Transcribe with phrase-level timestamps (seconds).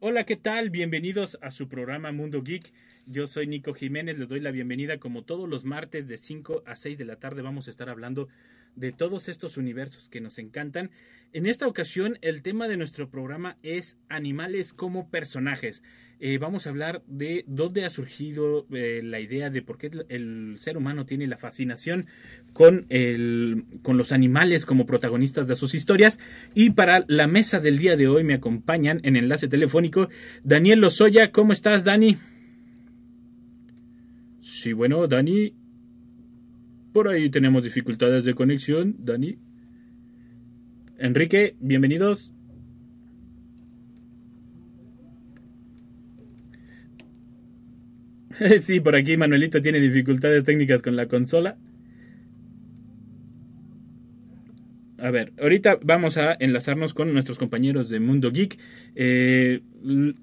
[0.00, 0.70] Hola, ¿qué tal?
[0.70, 2.72] Bienvenidos a su programa Mundo Geek.
[3.06, 4.98] Yo soy Nico Jiménez, les doy la bienvenida.
[5.00, 8.28] Como todos los martes de 5 a 6 de la tarde vamos a estar hablando
[8.76, 10.90] de todos estos universos que nos encantan.
[11.32, 15.82] En esta ocasión el tema de nuestro programa es animales como personajes.
[16.20, 20.56] Eh, vamos a hablar de dónde ha surgido eh, la idea de por qué el
[20.58, 22.06] ser humano tiene la fascinación
[22.52, 22.88] con,
[23.82, 26.18] con los animales como protagonistas de sus historias.
[26.54, 30.08] Y para la mesa del día de hoy me acompañan en enlace telefónico
[30.42, 31.30] Daniel Lozoya.
[31.30, 32.16] ¿Cómo estás, Dani?
[34.40, 35.54] Sí, bueno, Dani.
[36.92, 39.38] Por ahí tenemos dificultades de conexión, Dani.
[40.98, 42.32] Enrique, bienvenidos.
[48.62, 51.58] sí, por aquí Manuelito tiene dificultades técnicas con la consola.
[55.00, 58.58] A ver, ahorita vamos a enlazarnos con nuestros compañeros de Mundo Geek.
[58.96, 59.60] Eh,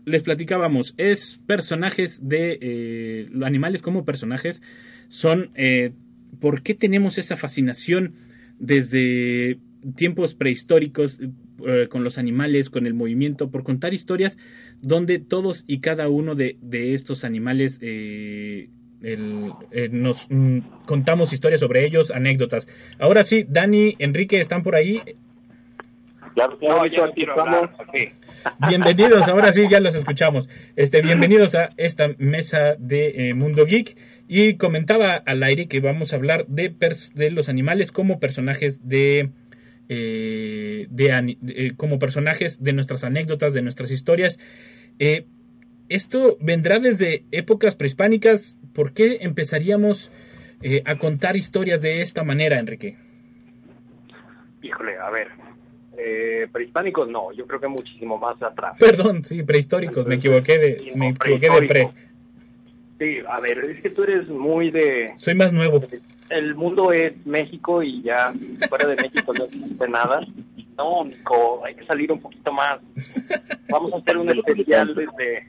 [0.04, 4.62] les platicábamos, es personajes de eh, animales como personajes.
[5.08, 5.94] Son, eh,
[6.40, 8.14] ¿por qué tenemos esa fascinación
[8.60, 9.60] desde
[9.96, 11.20] tiempos prehistóricos
[11.66, 14.38] eh, con los animales, con el movimiento, por contar historias
[14.82, 18.70] donde todos y cada uno de, de estos animales eh,
[19.02, 22.68] el, eh, nos mm, contamos historias sobre ellos, anécdotas.
[23.00, 25.00] Ahora sí, Dani, Enrique, ¿están por ahí?
[26.34, 27.70] Claro, No, yo aquí quiero estamos.
[28.68, 30.50] Bienvenidos, ahora sí, ya los escuchamos.
[30.76, 33.96] Este, bienvenidos a esta mesa de eh, Mundo Geek.
[34.28, 36.74] Y comentaba al aire que vamos a hablar de,
[37.14, 39.30] de los animales como personajes de,
[39.88, 44.40] eh, de eh, como personajes de nuestras anécdotas, de nuestras historias.
[44.98, 45.26] Eh,
[45.90, 48.58] esto vendrá desde épocas prehispánicas.
[48.74, 50.12] ¿Por qué empezaríamos
[50.62, 52.98] eh, a contar historias de esta manera, Enrique?
[54.64, 55.28] Híjole, a ver.
[55.98, 58.78] Eh, prehispánicos no, yo creo que muchísimo más atrás.
[58.80, 61.90] Perdón, sí, prehistóricos, me equivoqué de, me equivoqué de pre.
[62.98, 65.12] Sí, a ver, es que tú eres muy de...
[65.18, 65.82] Soy más nuevo.
[66.30, 68.34] El mundo es México y ya
[68.70, 70.26] fuera de México no existe nada.
[70.78, 72.80] No, Nico, hay que salir un poquito más.
[73.70, 75.48] Vamos a hacer un especial desde,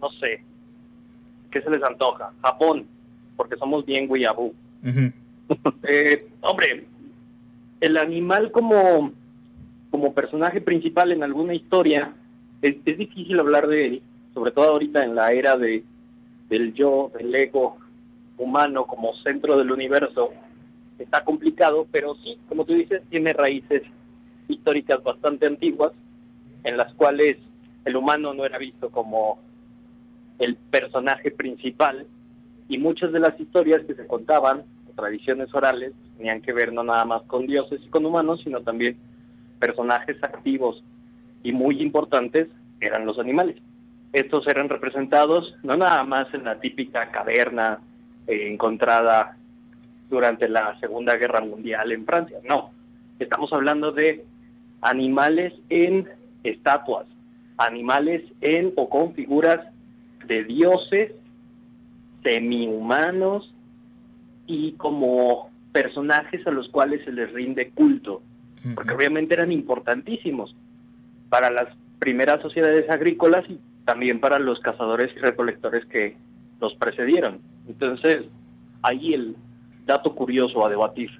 [0.00, 0.42] no sé,
[1.50, 2.32] ¿qué se les antoja?
[2.42, 2.86] Japón,
[3.36, 4.54] porque somos bien guiabú.
[4.82, 5.12] Ujú.
[5.88, 6.86] Eh, hombre,
[7.80, 9.12] el animal como,
[9.90, 12.12] como personaje principal en alguna historia,
[12.62, 14.02] es, es difícil hablar de él,
[14.34, 15.84] sobre todo ahorita en la era de,
[16.48, 17.78] del yo, del ego
[18.38, 20.30] humano como centro del universo.
[20.98, 23.82] Está complicado, pero sí, como tú dices, tiene raíces
[24.48, 25.92] históricas bastante antiguas,
[26.64, 27.36] en las cuales
[27.84, 29.38] el humano no era visto como
[30.38, 32.06] el personaje principal,
[32.68, 34.64] y muchas de las historias que se contaban,
[34.96, 38.96] tradiciones orales, tenían que ver no nada más con dioses y con humanos, sino también
[39.60, 40.82] personajes activos
[41.42, 42.48] y muy importantes
[42.80, 43.56] eran los animales.
[44.16, 47.80] Estos eran representados no nada más en la típica caverna
[48.26, 49.36] eh, encontrada
[50.08, 52.70] durante la Segunda Guerra Mundial en Francia, no.
[53.18, 54.24] Estamos hablando de
[54.80, 56.08] animales en
[56.44, 57.06] estatuas,
[57.58, 59.60] animales en o con figuras
[60.24, 61.12] de dioses
[62.22, 63.52] semi-humanos
[64.46, 68.22] y como personajes a los cuales se les rinde culto,
[68.74, 70.56] porque obviamente eran importantísimos
[71.28, 76.16] para las primeras sociedades agrícolas y también para los cazadores y recolectores que
[76.60, 77.40] los precedieron.
[77.66, 78.24] Entonces,
[78.82, 79.36] ahí el
[79.86, 81.10] dato curioso a debatir.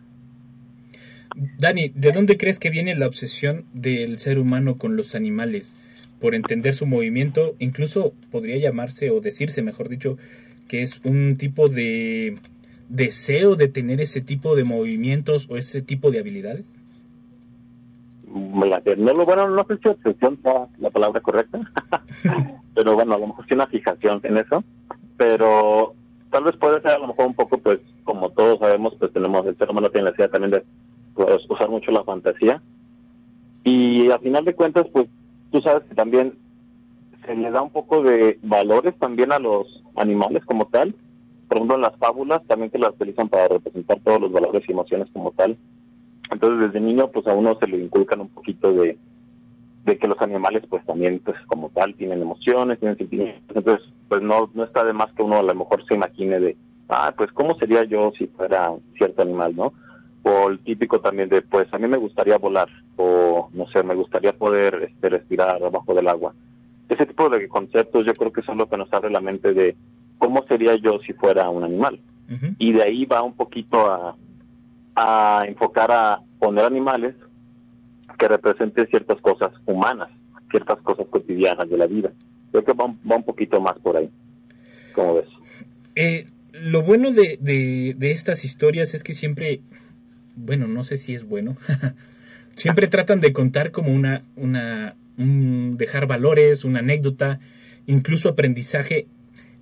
[1.59, 5.77] Dani, ¿de dónde crees que viene la obsesión del ser humano con los animales?
[6.21, 10.19] Por entender su movimiento, incluso podría llamarse o decirse, mejor dicho,
[10.67, 12.37] que es un tipo de
[12.89, 16.67] deseo de tener ese tipo de movimientos o ese tipo de habilidades.
[18.37, 21.61] No lo bueno, no sé si obsesión sea la palabra correcta,
[22.75, 24.63] pero bueno, a lo mejor sí una fijación en eso,
[25.17, 25.95] pero
[26.31, 29.47] tal vez puede ser a lo mejor un poco, pues, como todos sabemos, pues tenemos,
[29.47, 30.65] el ser humano tiene la necesidad también de
[31.15, 32.63] pues, usar mucho la fantasía,
[33.65, 35.07] y al final de cuentas, pues,
[35.51, 36.35] tú sabes que también
[37.25, 40.95] se le da un poco de valores también a los animales como tal,
[41.49, 44.73] por ejemplo en las fábulas también que las utilizan para representar todos los valores y
[44.73, 45.57] emociones como tal.
[46.31, 48.99] Entonces desde niño pues a uno se le inculcan un poquito de,
[49.85, 54.23] de que los animales pues también pues como tal tienen emociones, tienen sentimientos, entonces pues
[54.23, 56.57] no, no está de más que uno a lo mejor se imagine de,
[56.89, 59.73] ah, pues cómo sería yo si fuera cierto animal, ¿no?
[60.23, 63.95] O el típico también de, pues a mí me gustaría volar, o no sé, me
[63.95, 66.35] gustaría poder este, respirar abajo del agua.
[66.89, 69.77] Ese tipo de conceptos yo creo que son lo que nos abre la mente de
[70.19, 72.01] cómo sería yo si fuera un animal.
[72.59, 74.17] Y de ahí va un poquito a,
[74.97, 77.15] a enfocar a poner animales
[78.19, 80.09] que representen ciertas cosas humanas,
[80.51, 82.13] ciertas cosas cotidianas de la vida.
[82.51, 84.11] Creo que va, va un poquito más por ahí.
[84.95, 85.27] ¿Cómo ves?
[85.95, 89.61] Eh, lo bueno de, de, de estas historias es que siempre,
[90.35, 91.57] bueno, no sé si es bueno,
[92.57, 97.39] siempre tratan de contar como una, una, un- dejar valores, una anécdota,
[97.87, 99.07] incluso aprendizaje,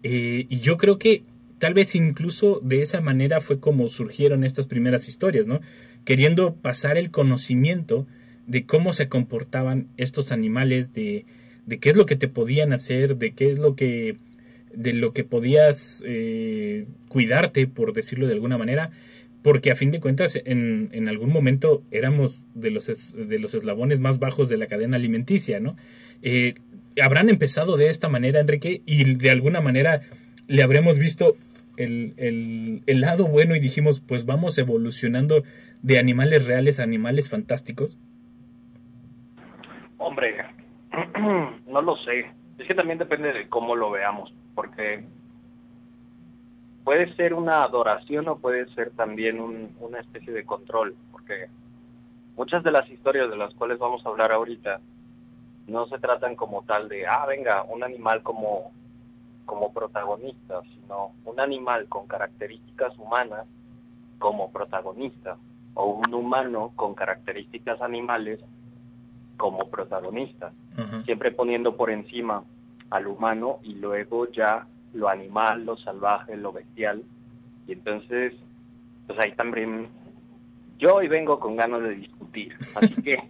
[0.04, 1.25] eh, y yo creo que
[1.64, 5.62] tal vez incluso de esa manera fue como surgieron estas primeras historias, ¿no?
[6.05, 8.06] Queriendo pasar el conocimiento
[8.46, 11.25] de cómo se comportaban estos animales, de,
[11.64, 14.16] de qué es lo que te podían hacer, de qué es lo que
[14.75, 18.90] de lo que podías eh, cuidarte, por decirlo de alguna manera,
[19.40, 24.00] porque a fin de cuentas en, en algún momento éramos de los, de los eslabones
[24.00, 25.78] más bajos de la cadena alimenticia, ¿no?
[26.20, 26.56] Eh,
[27.02, 30.02] habrán empezado de esta manera, Enrique, y de alguna manera
[30.46, 31.38] le habremos visto
[31.76, 35.43] el, el, lado bueno y dijimos, pues vamos evolucionando
[35.82, 37.99] de animales reales a animales fantásticos.
[39.99, 40.44] Hombre,
[41.69, 42.31] no lo sé.
[42.59, 45.05] Es que también depende de cómo lo veamos, porque
[46.85, 51.49] puede ser una adoración o puede ser también un- una especie de control, porque
[52.37, 54.81] muchas de las historias de las cuales vamos a hablar ahorita
[55.67, 58.73] no se tratan como tal de, ah, venga, un animal como,
[59.44, 63.46] como protagonista, sino un animal con características humanas
[64.19, 65.37] como protagonista,
[65.75, 68.41] o un humano con características animales
[69.37, 70.52] como protagonista,
[71.05, 72.44] siempre poniendo por encima
[72.91, 77.02] al humano y luego ya lo animal, lo salvaje, lo bestial.
[77.67, 78.35] Y entonces,
[79.06, 79.88] pues ahí también
[80.79, 83.23] yo hoy vengo con ganas de discutir, así que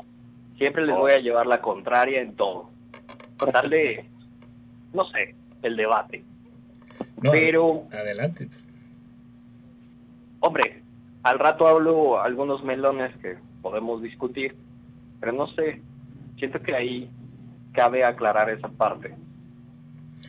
[0.59, 2.71] siempre les voy a llevar la contraria en todo.
[3.53, 4.07] Darle,
[4.93, 5.35] no sé,
[5.65, 6.25] el debate.
[7.23, 8.49] No, Pero, adelante.
[10.41, 10.83] hombre,
[11.23, 14.57] al rato hablo algunos melones que podemos discutir,
[15.21, 15.81] pero no sé,
[16.39, 17.11] siento que ahí
[17.73, 19.15] cabe aclarar esa parte.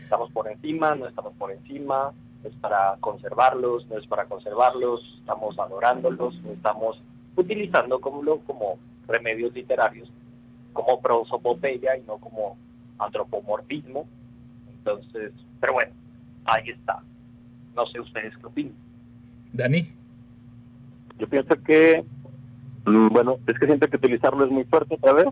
[0.04, 5.58] Estamos por encima, no estamos por encima, es para conservarlos, no es para conservarlos, estamos
[5.60, 7.02] adorándolos, no estamos
[7.36, 8.78] utilizando como, lo- como
[9.08, 10.10] remedios literarios,
[10.74, 12.58] como prosopopeya y no como
[13.00, 14.08] antropomorfismo.
[14.86, 15.92] Entonces, pero bueno,
[16.46, 17.02] ahí está.
[17.76, 18.74] No sé ustedes qué opinan.
[19.52, 19.92] Dani.
[21.18, 22.04] Yo pienso que,
[22.86, 25.26] mm, bueno, es que siento que utilizarlo es muy fuerte otra vez.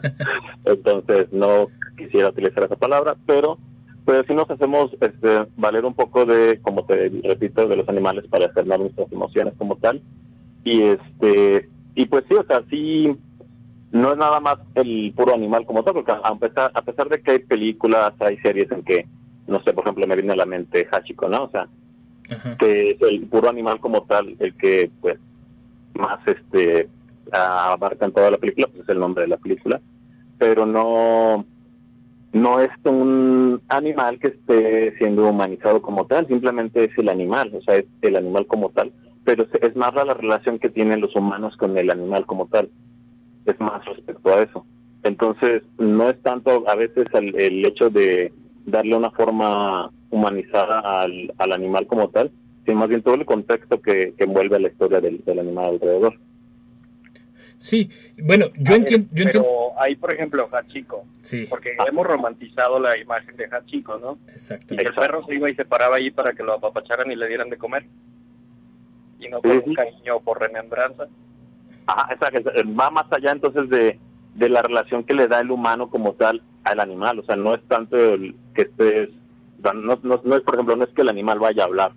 [0.64, 1.66] Entonces no
[1.96, 3.58] quisiera utilizar esa palabra, pero
[4.06, 8.24] pero si nos hacemos este, valer un poco de, como te repito, de los animales
[8.28, 10.00] para externar nuestras emociones como tal.
[10.64, 13.14] Y este y pues sí, o sea, sí,
[13.92, 17.20] no es nada más el puro animal como tal, porque a pesar, a pesar de
[17.20, 19.06] que hay películas, hay series en que,
[19.46, 21.44] no sé, por ejemplo, me viene a la mente Hachiko, ¿no?
[21.44, 21.66] O sea,
[22.58, 25.18] que es el puro animal como tal, el que pues
[25.94, 26.88] más este
[27.32, 29.80] abarca en toda la película, pues es el nombre de la película,
[30.38, 31.44] pero no
[32.32, 37.60] no es un animal que esté siendo humanizado como tal, simplemente es el animal, o
[37.62, 38.92] sea, es el animal como tal,
[39.24, 42.70] pero es- más la relación que tienen los humanos con el animal como tal,
[43.50, 44.66] es más respecto a eso.
[45.02, 48.32] Entonces, no es tanto a veces el, el hecho de
[48.66, 52.30] darle una forma humanizada al, al animal como tal,
[52.64, 55.66] sino más bien todo el contexto que, que envuelve a la historia del, del animal
[55.66, 56.18] alrededor.
[57.56, 57.90] Sí,
[58.22, 59.42] bueno, yo entiendo, yo entiendo.
[59.46, 64.18] Pero ahí, por ejemplo, Hachiko, Sí, porque hemos romantizado la imagen de Hachiko, ¿no?
[64.28, 64.74] exacto.
[64.74, 67.28] Y el perro se iba y se paraba ahí para que lo apapacharan y le
[67.28, 67.84] dieran de comer.
[69.18, 71.06] Y no por un cariño o por remembranza.
[71.96, 73.98] Ajá, exacto, va más allá entonces de,
[74.34, 77.54] de la relación que le da el humano como tal al animal, o sea, no
[77.54, 79.08] es tanto el que estés,
[79.62, 81.92] no, no, no es, por ejemplo, no es que el animal vaya a hablar,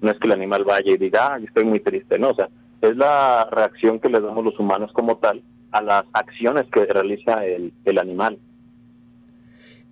[0.00, 2.48] no es que el animal vaya y diga, ah, estoy muy triste, no, o sea,
[2.80, 7.44] es la reacción que le damos los humanos como tal a las acciones que realiza
[7.44, 8.38] el, el animal.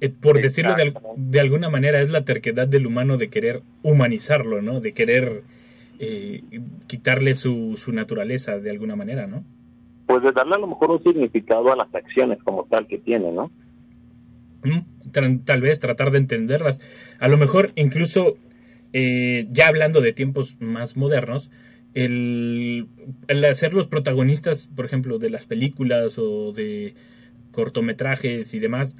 [0.01, 0.75] Eh, por decirlo
[1.17, 4.81] de alguna manera, es la terquedad del humano de querer humanizarlo, ¿no?
[4.81, 5.45] De querer
[5.99, 6.43] eh,
[6.87, 9.45] quitarle su, su naturaleza de alguna manera, ¿no?
[10.07, 13.33] Pues de darle a lo mejor un significado a las acciones como tal que tiene,
[13.33, 13.51] ¿no?
[14.63, 15.41] ¿Mm?
[15.45, 16.81] Tal vez tratar de entenderlas.
[17.21, 18.37] A lo mejor incluso,
[18.93, 21.51] eh, ya hablando de tiempos más modernos,
[21.95, 22.89] el,
[23.29, 26.95] el hacer los protagonistas, por ejemplo, de las películas o de
[27.53, 28.97] cortometrajes y demás,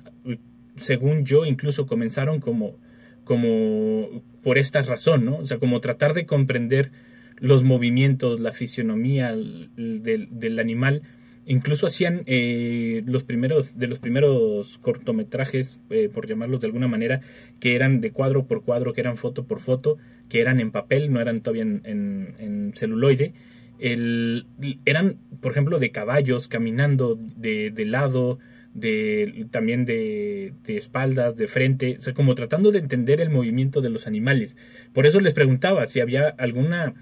[0.77, 2.77] según yo, incluso comenzaron como,
[3.25, 5.39] como por esta razón, ¿no?
[5.39, 6.93] O sea, como tratar de comprender
[7.39, 11.03] los movimientos, la fisionomía del, animal.
[11.47, 17.21] Incluso hacían eh, los primeros de los primeros cortometrajes, eh, por llamarlos de alguna manera,
[17.61, 21.13] que eran de cuadro por cuadro, que eran foto por foto, que eran en papel,
[21.13, 23.35] no eran todavía en, en, celuloide.
[23.79, 24.47] El,
[24.87, 28.39] eran, por ejemplo, de caballos caminando de, de lado,
[28.75, 33.91] de, también de, espaldas, de frente, o sea, como tratando de entender el movimiento de
[33.91, 34.57] los animales.
[34.93, 36.95] Por eso les preguntaba si había alguna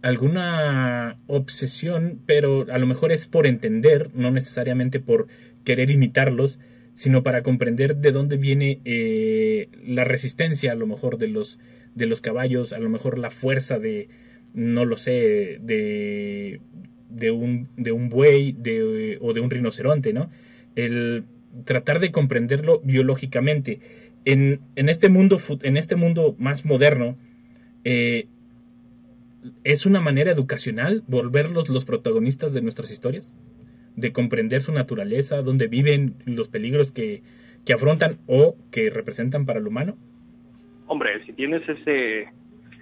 [0.00, 5.28] alguna obsesión, pero a lo mejor es por entender, no necesariamente por
[5.64, 6.58] querer imitarlos,
[6.92, 11.58] sino para comprender de dónde viene eh, la resistencia, a lo mejor de los
[11.94, 14.08] de los caballos, a lo mejor la fuerza de,
[14.54, 16.60] no lo sé, de,
[17.08, 20.30] de un de un buey, de, o de un rinoceronte, ¿no?
[20.76, 21.24] El
[21.64, 23.80] tratar de comprenderlo biológicamente.
[24.24, 27.16] En, en este mundo en este mundo más moderno
[27.84, 28.26] eh,
[29.64, 33.34] ¿Es una manera educacional volverlos los protagonistas de nuestras historias?
[33.96, 37.22] De comprender su naturaleza, dónde viven, los peligros que,
[37.64, 39.96] que afrontan o que representan para el humano?
[40.86, 42.28] Hombre, si tienes ese,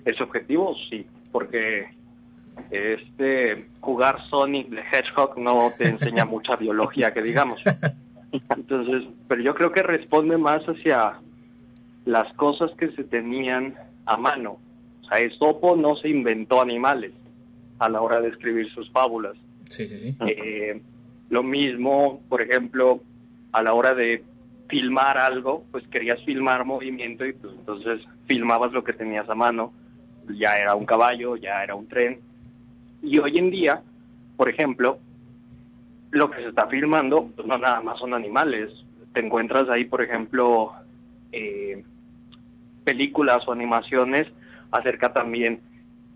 [0.05, 1.87] ese objetivo, sí, porque
[2.71, 7.63] este jugar Sonic the Hedgehog no te enseña mucha biología, que digamos.
[8.57, 11.21] Entonces, pero yo creo que responde más hacia
[12.05, 13.75] las cosas que se tenían
[14.07, 14.59] a mano
[15.11, 17.13] sea, Esopo no se inventó animales
[17.79, 19.37] a la hora de escribir sus fábulas.
[19.69, 20.17] Sí, sí, sí.
[20.27, 20.81] Eh,
[21.29, 23.03] lo mismo, por ejemplo,
[23.53, 24.25] a la hora de
[24.69, 29.73] filmar algo, pues querías filmar movimiento y pues entonces filmabas lo que tenías a mano.
[30.39, 32.21] Ya era un caballo, ya era un tren.
[33.03, 33.83] Y hoy en día,
[34.37, 34.99] por ejemplo,
[36.11, 38.71] lo que se está filmando, pues no nada más son animales.
[39.13, 40.73] Te encuentras ahí, por ejemplo,
[41.33, 41.83] eh,
[42.85, 44.27] películas o animaciones
[44.71, 45.61] acerca también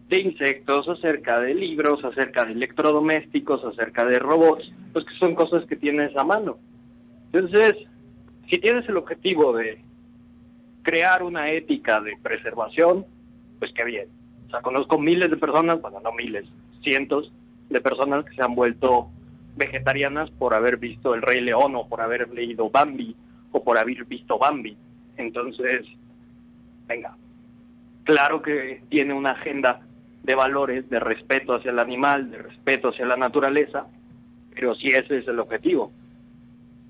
[0.09, 5.65] de insectos, acerca de libros, acerca de electrodomésticos, acerca de robots, pues que son cosas
[5.67, 6.59] que tienes a mano.
[7.33, 7.75] Entonces,
[8.49, 9.81] si tienes el objetivo de
[10.83, 13.07] crear una ética de preservación,
[13.59, 14.09] pues qué bien.
[14.47, 16.47] O sea, conozco miles de personas, bueno, no miles,
[16.85, 17.33] cientos
[17.69, 19.09] de personas que se han vuelto
[19.57, 23.17] vegetarianas por haber visto El Rey León o por haber leído Bambi
[23.53, 24.77] o por haber visto Bambi.
[25.17, 25.87] Entonces,
[26.87, 27.17] venga,
[28.05, 29.81] claro que tiene una agenda
[30.23, 33.87] de valores, de respeto hacia el animal, de respeto hacia la naturaleza,
[34.55, 35.93] pero si ese es el objetivo.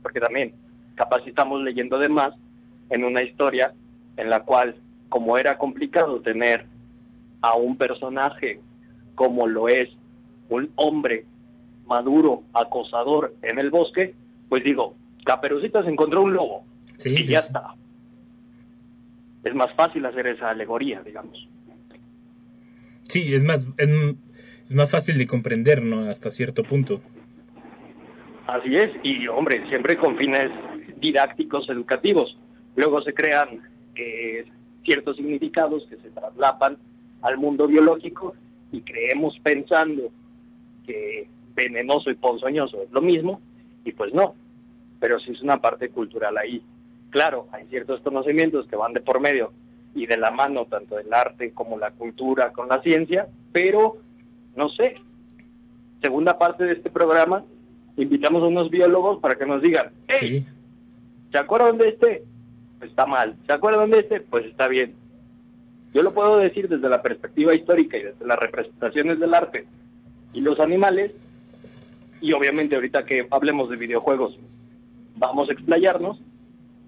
[0.02, 0.54] Porque también,
[0.94, 2.34] capaz estamos leyendo de más
[2.90, 3.72] en una historia
[4.16, 4.76] en la cual,
[5.08, 6.66] como era complicado tener
[7.40, 8.60] a un personaje
[9.14, 9.88] como lo es
[10.49, 11.26] un hombre
[11.87, 14.14] maduro, acosador en el bosque,
[14.49, 14.94] pues digo,
[15.25, 16.64] Caperucita se encontró un lobo
[17.04, 17.75] y ya está
[19.44, 21.49] es más fácil hacer esa alegoría, digamos.
[23.02, 23.88] Sí, es más, es,
[24.71, 26.09] más fácil de comprender, ¿no?
[26.09, 27.00] Hasta cierto punto.
[28.47, 30.50] Así es, y hombre, siempre con fines
[30.99, 32.37] didácticos, educativos.
[32.76, 33.61] Luego se crean
[33.94, 34.44] eh,
[34.85, 36.78] ciertos significados que se traslapan
[37.23, 38.35] al mundo biológico
[38.75, 40.11] y creemos pensando
[40.87, 43.40] que venenoso y ponzoñoso es lo mismo,
[43.85, 44.35] y pues no,
[44.99, 46.62] pero sí es una parte cultural ahí.
[47.11, 49.52] Claro, hay ciertos conocimientos que van de por medio
[49.95, 53.99] y de la mano tanto del arte como la cultura con la ciencia, pero
[54.57, 54.95] no sé.
[56.02, 57.45] Segunda parte de este programa,
[57.97, 60.45] invitamos a unos biólogos para que nos digan, hey,
[61.31, 62.25] ¿se acuerdan de este?
[62.78, 63.37] Pues está mal.
[63.47, 64.21] ¿Se acuerdan de este?
[64.21, 64.97] Pues está bien.
[65.94, 69.64] Yo lo puedo decir desde la perspectiva histórica y desde las representaciones del arte
[70.34, 71.12] y los animales,
[72.20, 74.36] y obviamente ahorita que hablemos de videojuegos,
[75.14, 76.18] vamos a explayarnos,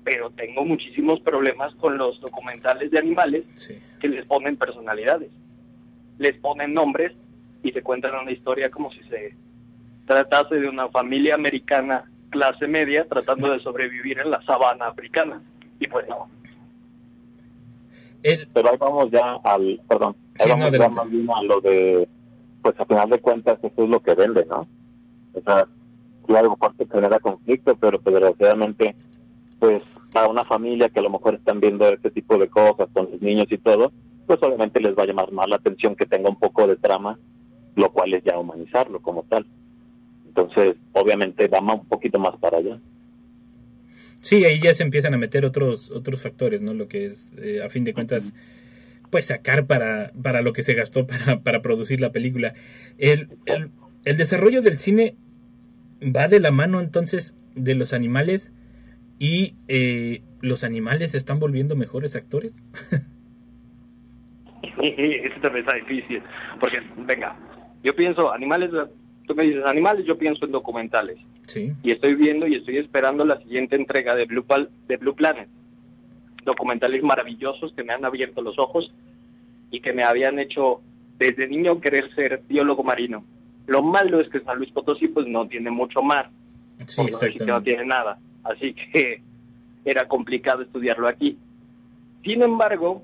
[0.02, 3.44] pero tengo muchísimos problemas con los documentales de animales
[4.00, 5.30] que les ponen personalidades,
[6.18, 7.12] les ponen nombres
[7.62, 9.36] y se cuentan una historia como si se
[10.04, 15.40] tratase de una familia americana clase media tratando de sobrevivir en la sabana africana.
[15.78, 16.28] Y pues no.
[18.52, 22.08] Pero ahí vamos ya al, perdón, ahí vamos ya más bien a lo de,
[22.62, 24.66] pues a final de cuentas eso es lo que vende, ¿no?
[25.32, 25.68] O sea,
[26.26, 28.96] claro, parte genera conflicto, pero pues, desgraciadamente
[29.58, 33.08] pues para una familia que a lo mejor están viendo este tipo de cosas con
[33.10, 33.92] los niños y todo,
[34.26, 37.18] pues obviamente les va a llamar más la atención que tenga un poco de trama,
[37.74, 39.46] lo cual es ya humanizarlo como tal.
[40.26, 42.78] Entonces, obviamente va un poquito más para allá.
[44.20, 46.74] Sí, ahí ya se empiezan a meter otros otros factores, ¿no?
[46.74, 48.34] Lo que es, eh, a fin de cuentas,
[49.10, 52.54] pues sacar para, para lo que se gastó para, para producir la película.
[52.98, 53.70] El, el,
[54.04, 55.16] el desarrollo del cine
[56.02, 58.52] va de la mano entonces de los animales
[59.18, 62.62] y eh, los animales se están volviendo mejores actores.
[64.82, 66.22] Eso también está difícil.
[66.60, 67.36] Porque, venga,
[67.82, 68.70] yo pienso, animales,
[69.26, 71.18] tú me dices animales, yo pienso en documentales.
[71.46, 71.72] Sí.
[71.82, 75.48] Y estoy viendo y estoy esperando la siguiente entrega de Blue, Pal- de Blue Planet.
[76.44, 78.92] Documentales maravillosos que me han abierto los ojos
[79.70, 80.80] y que me habían hecho
[81.18, 83.24] desde niño querer ser biólogo marino.
[83.66, 86.30] Lo malo es que San Luis Potosí pues no tiene mucho mar,
[86.86, 87.70] Sí, por no decir que no exactamente.
[87.70, 88.18] tiene nada.
[88.44, 89.22] Así que
[89.84, 91.36] era complicado estudiarlo aquí.
[92.24, 93.02] Sin embargo,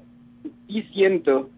[0.68, 1.50] sí siento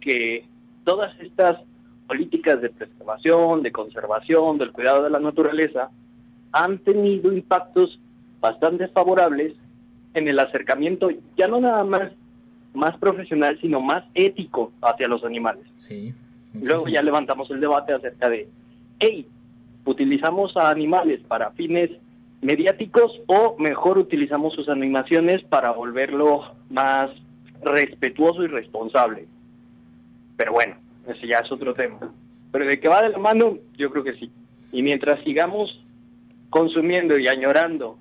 [0.00, 0.44] que
[0.84, 1.58] todas estas
[2.06, 5.90] políticas de preservación, de conservación, del cuidado de la naturaleza,
[6.52, 7.98] han tenido impactos
[8.40, 9.54] bastante favorables
[10.14, 12.12] en el acercamiento, ya no nada más
[12.74, 15.64] más profesional, sino más ético hacia los animales.
[15.76, 16.12] Sí.
[16.60, 18.48] Luego ya levantamos el debate acerca de,
[18.98, 19.26] hey,
[19.84, 21.90] ¿utilizamos a animales para fines
[22.42, 27.10] mediáticos o mejor utilizamos sus animaciones para volverlo más
[27.62, 29.26] respetuoso y responsable?
[30.36, 31.98] Pero bueno, ese ya es otro tema.
[32.52, 34.30] Pero de que va de la mano, yo creo que sí.
[34.72, 35.84] Y mientras sigamos
[36.50, 37.98] consumiendo y añorando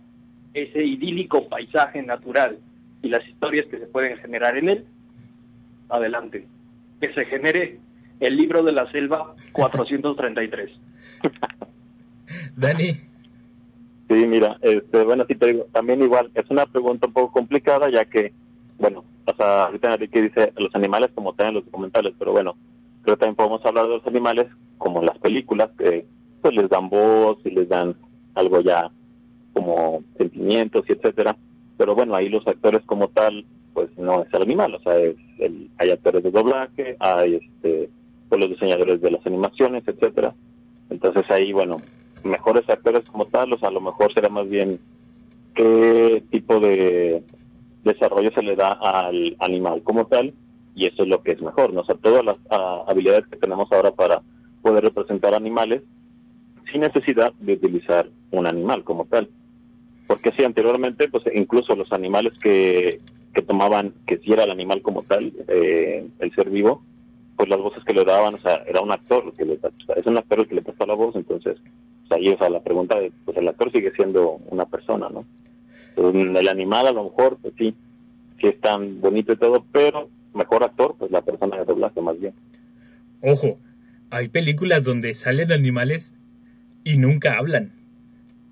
[0.53, 2.59] ese idílico paisaje natural
[3.01, 4.85] y las historias que se pueden generar en él,
[5.89, 6.47] adelante.
[7.01, 7.79] Que se genere
[8.19, 10.71] el libro de la selva 433.
[12.55, 12.95] Dani,
[14.09, 17.89] Sí, mira, este, bueno, sí te digo, también igual, es una pregunta un poco complicada,
[17.89, 18.33] ya que,
[18.77, 22.55] bueno, o sea, ahorita Enrique dice los animales como están en los documentales, pero bueno,
[23.03, 26.05] que también podemos hablar de los animales como en las películas, que
[26.41, 27.95] pues les dan voz y les dan
[28.35, 28.91] algo ya
[29.53, 31.37] como sentimientos y etcétera,
[31.77, 35.15] pero bueno, ahí los actores como tal, pues no es el animal, o sea, es
[35.39, 37.89] el, hay actores de doblaje, hay este,
[38.29, 40.33] pues, los diseñadores de las animaciones, etcétera,
[40.89, 41.77] entonces ahí, bueno,
[42.23, 44.79] mejores actores como tal, o sea, a lo mejor será más bien
[45.55, 47.23] qué tipo de
[47.83, 50.33] desarrollo se le da al animal como tal,
[50.75, 51.81] y eso es lo que es mejor, ¿no?
[51.81, 54.21] O sea, todas las ah, habilidades que tenemos ahora para
[54.61, 55.83] poder representar animales
[56.71, 59.29] sin necesidad de utilizar un animal como tal.
[60.07, 62.99] Porque sí, anteriormente, pues incluso los animales que,
[63.33, 66.83] que tomaban, que si era el animal como tal, eh, el ser vivo,
[67.35, 69.59] pues las voces que le daban, o sea, era un actor el que le,
[69.95, 71.57] es un actor el que le prestó la voz, entonces,
[72.05, 75.09] o sea, ahí, o sea, la pregunta de, pues el actor sigue siendo una persona,
[75.09, 75.25] ¿no?
[75.95, 77.75] El animal a lo mejor, pues sí,
[78.39, 82.19] sí es tan bonito y todo, pero mejor actor, pues la persona de doblaje más
[82.19, 82.33] bien.
[83.21, 83.59] ojo,
[84.09, 86.13] hay películas donde salen animales
[86.83, 87.71] y nunca hablan.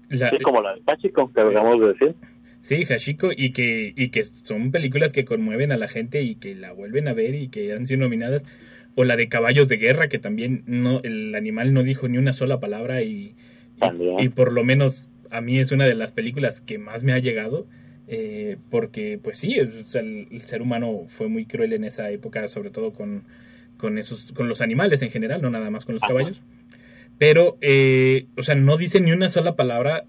[0.10, 2.16] La- Sí, como la de Pachico, que acabamos de decir.
[2.62, 6.54] Sí, Hashiko, y que, y que son películas que conmueven a la gente y que
[6.56, 8.46] la vuelven a ver y que han sido nominadas.
[8.96, 12.34] O la de Caballos de Guerra, que también no, el animal no dijo ni una
[12.34, 13.34] sola palabra y,
[14.20, 17.14] y, y por lo menos a mí es una de las películas que más me
[17.14, 17.66] ha llegado.
[18.14, 19.86] Eh, porque, pues sí, el,
[20.32, 23.24] el ser humano fue muy cruel en esa época, sobre todo con,
[23.78, 26.10] con, esos, con los animales en general, no nada más con los Ajá.
[26.10, 26.42] caballos.
[27.18, 30.04] Pero, eh, o sea, no dice ni una sola palabra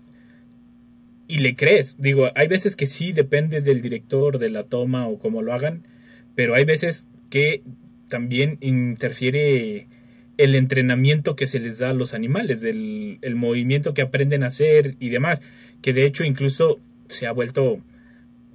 [1.28, 1.96] y le crees.
[2.00, 5.86] Digo, hay veces que sí depende del director, de la toma o cómo lo hagan,
[6.34, 7.62] pero hay veces que
[8.08, 9.84] también interfiere
[10.38, 14.46] el entrenamiento que se les da a los animales, el, el movimiento que aprenden a
[14.46, 15.40] hacer y demás,
[15.82, 17.80] que de hecho incluso se ha vuelto,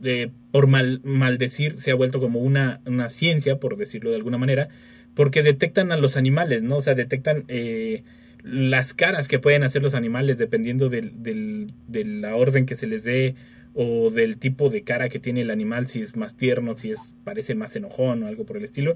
[0.04, 4.38] eh, por mal, maldecir, se ha vuelto como una, una ciencia, por decirlo de alguna
[4.38, 4.70] manera,
[5.16, 6.78] porque detectan a los animales, ¿no?
[6.78, 8.04] O sea, detectan eh,
[8.44, 12.88] las caras que pueden hacer los animales dependiendo del, del- de la orden que se
[12.88, 13.36] les dé
[13.74, 17.14] o del tipo de cara que tiene el animal, si es más tierno, si es
[17.24, 18.96] parece más enojón o algo por el estilo.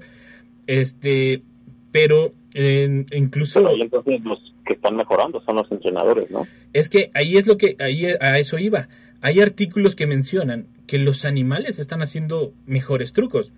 [0.66, 1.42] Este,
[1.90, 6.46] pero eh, incluso Pero entonces los que están mejorando son los entrenadores, ¿no?
[6.72, 8.88] es que ahí es lo que ahí a eso iba.
[9.20, 13.54] Hay artículos que mencionan que los animales están haciendo mejores trucos.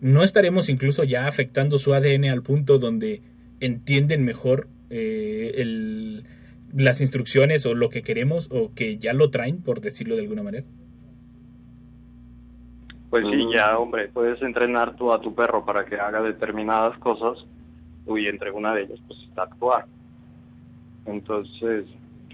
[0.00, 3.22] No estaremos incluso ya afectando su ADN al punto donde
[3.58, 6.22] entienden mejor eh, el-
[6.72, 10.44] las instrucciones o lo que queremos o que ya lo traen, por decirlo de alguna
[10.44, 10.64] manera.
[13.10, 13.52] Pues sí, Mm.
[13.52, 17.44] ya, hombre, puedes entrenar tú a tu perro para que haga determinadas cosas
[18.06, 19.86] y entre una de ellas, pues está actuar.
[21.06, 21.86] Entonces,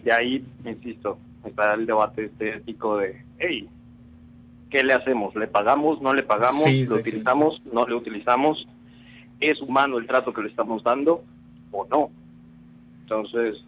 [0.04, 3.66] de ahí, insisto, está el debate este ético de, hey,
[4.72, 5.36] ¿qué le hacemos?
[5.36, 6.00] ¿Le pagamos?
[6.00, 6.62] ¿No le pagamos?
[6.62, 7.62] Sí, ¿Lo utilizamos?
[7.70, 8.66] ¿No le utilizamos?
[9.38, 11.22] ¿Es humano el trato que le estamos dando
[11.70, 12.10] o no?
[13.02, 13.62] Entonces,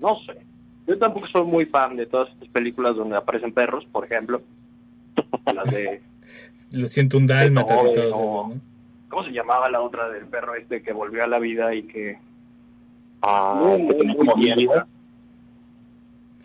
[0.00, 0.38] no sé.
[0.86, 4.42] Yo tampoco soy muy fan de todas estas películas donde aparecen perros, por ejemplo.
[5.54, 6.00] Las de
[6.72, 8.60] Lo siento un dálmatas y todo eso, ¿no?
[9.10, 12.18] ¿Cómo se llamaba la otra del perro este que volvió a la vida y que...
[13.20, 13.94] Ah, Muy, muy,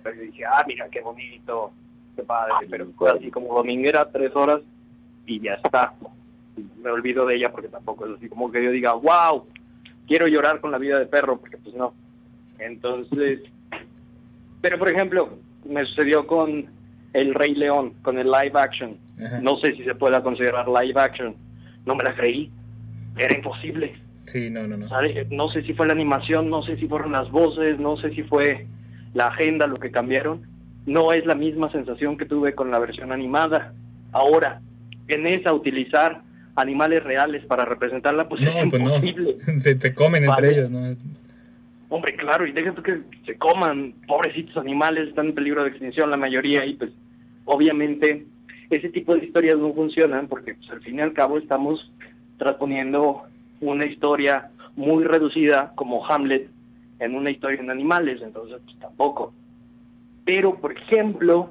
[0.04, 1.72] pero yo dije, ah, mira, qué bonito,
[2.18, 4.60] qué padre, pero fue así como dominguera, tres horas
[5.26, 5.94] y ya está.
[6.84, 9.46] Me olvido de ella porque tampoco es así como que yo diga, wow,
[10.08, 11.94] quiero llorar con la vida de perro, porque pues no.
[12.60, 13.42] Entonces,
[14.62, 16.66] pero por ejemplo, me sucedió con
[17.14, 18.98] El Rey León, con el live action.
[19.24, 19.40] Ajá.
[19.42, 21.36] No sé si se pueda considerar live action.
[21.86, 22.52] No me la creí.
[23.18, 23.96] Era imposible.
[24.26, 24.90] Sí, no, no, no.
[24.90, 25.26] ¿Sabe?
[25.30, 28.24] No sé si fue la animación, no sé si fueron las voces, no sé si
[28.24, 28.68] fue
[29.14, 30.57] la agenda lo que cambiaron.
[30.88, 33.74] No es la misma sensación que tuve con la versión animada.
[34.12, 34.62] Ahora,
[35.08, 36.22] en esa utilizar
[36.56, 38.96] animales reales para representarla, pues es No, pues no.
[38.96, 39.36] imposible.
[39.60, 40.96] Se, se comen entre ellos, ¿no?
[41.90, 46.18] Hombre, claro, y dejen que se coman, pobrecitos animales, están en peligro de extinción la
[46.18, 46.92] mayoría y pues
[47.46, 48.26] obviamente
[48.70, 51.90] ese tipo de historias no funcionan porque pues, al fin y al cabo estamos
[52.38, 53.24] transponiendo
[53.62, 56.50] una historia muy reducida como Hamlet
[57.00, 59.34] en una historia en animales, entonces pues tampoco.
[60.28, 61.50] Pero, por ejemplo,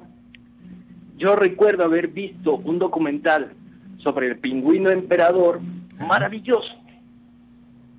[1.17, 3.53] yo recuerdo haber visto un documental
[3.97, 5.61] sobre el pingüino emperador
[6.07, 6.75] maravilloso,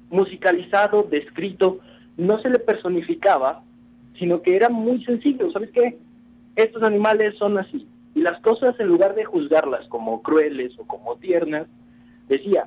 [0.08, 1.80] musicalizado, descrito,
[2.16, 3.64] no se le personificaba,
[4.20, 5.50] sino que era muy sencillo.
[5.50, 5.98] ¿Sabes qué?
[6.54, 7.88] Estos animales son así.
[8.14, 11.66] Y las cosas, en lugar de juzgarlas como crueles o como tiernas,
[12.28, 12.62] decía,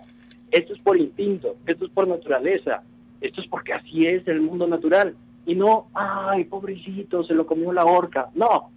[0.52, 2.84] esto es por instinto, esto es por naturaleza,
[3.22, 5.16] esto es porque así es el mundo natural.
[5.46, 8.30] Y no, ay, pobrecito, se lo comió la orca.
[8.36, 8.70] No,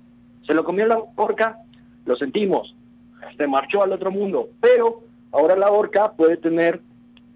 [0.46, 1.58] se lo comió la orca,
[2.06, 2.74] lo sentimos,
[3.36, 4.48] se marchó al otro mundo.
[4.60, 6.80] Pero ahora la orca puede tener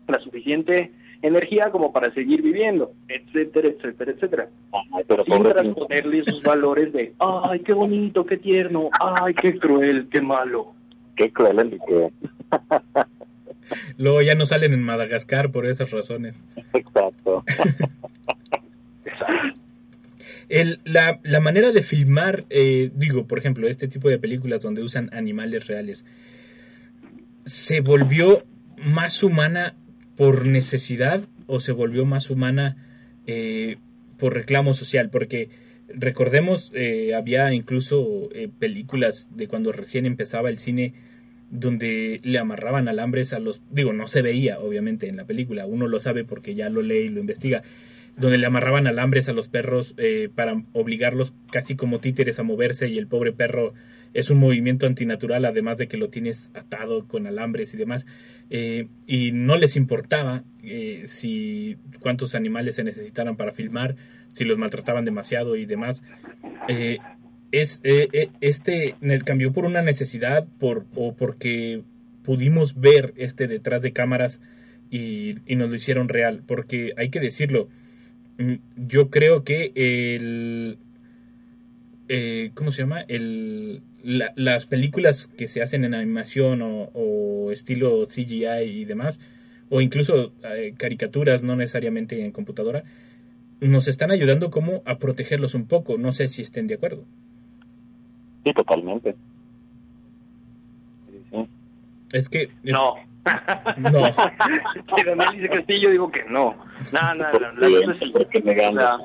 [0.07, 4.49] la suficiente energía como para seguir viviendo, etcétera, etcétera, etcétera.
[4.93, 10.09] Ay, pero Sin transponerle esos valores de, ay, qué bonito, qué tierno, ay, qué cruel,
[10.11, 10.73] qué malo.
[11.17, 12.13] qué cruel el que
[13.99, 16.41] Luego ya no salen en Madagascar por esas razones.
[16.73, 17.45] Exacto.
[20.85, 25.67] La, manera de filmar, eh, digo, por ejemplo, este tipo de películas donde usan animales
[25.67, 26.05] reales,
[27.45, 28.45] ¿se volvió
[28.79, 29.75] más humana
[30.17, 32.77] por necesidad o se volvió más humana
[33.27, 33.77] eh,
[34.19, 35.11] por reclamo social?
[35.11, 35.51] Porque
[35.89, 40.95] recordemos, eh, había incluso películas de cuando recién empezaba el cine
[41.51, 45.89] donde le amarraban alambres a los, digo, no se veía obviamente en la película, uno
[45.89, 47.63] lo sabe porque ya lo lee y lo investiga,
[48.19, 52.89] donde le amarraban alambres a los perros eh, para obligarlos casi como títeres a moverse
[52.89, 53.75] y el pobre perro
[54.15, 58.07] es un movimiento antinatural, además de que lo tienes atado con alambres y demás,
[58.51, 63.97] eh, y no les importaba eh, si cuántos animales se necesitaran para filmar,
[64.33, 66.03] si los maltrataban demasiado y demás.
[66.69, 66.99] Eh,
[67.51, 67.81] es
[68.43, 71.83] este cambió por una necesidad por o porque
[72.23, 74.43] pudimos ver este detrás de cámaras
[74.91, 77.69] y, y nos lo hicieron real porque hay que decirlo
[78.77, 80.79] yo creo que el
[82.09, 83.03] eh, ¿cómo se llama?
[83.03, 89.21] El, la- las películas que se hacen en animación o, o estilo CGI y demás,
[89.69, 92.85] o incluso eh, caricaturas, no necesariamente en computadora,
[93.61, 95.99] nos están ayudando como a protegerlos un poco.
[95.99, 97.05] No sé si estén de acuerdo.
[98.45, 99.15] Sí, totalmente.
[101.07, 101.49] Sí, sí.
[102.13, 102.43] Es que...
[102.63, 102.95] es- No.
[103.77, 103.91] No.
[104.97, 106.57] Si Don dice Castillo, digo que no.
[106.93, 108.81] No, no, no, la O gana.
[108.81, 108.99] sea,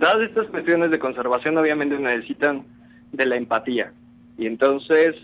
[0.00, 2.64] todas estas cuestiones de conservación obviamente necesitan
[3.12, 3.92] de la empatía.
[4.38, 5.16] Y entonces,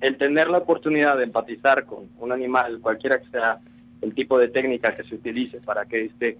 [0.00, 3.58] el tener la oportunidad de empatizar con un animal, cualquiera que sea
[4.00, 6.38] el tipo de técnica que se utilice para que este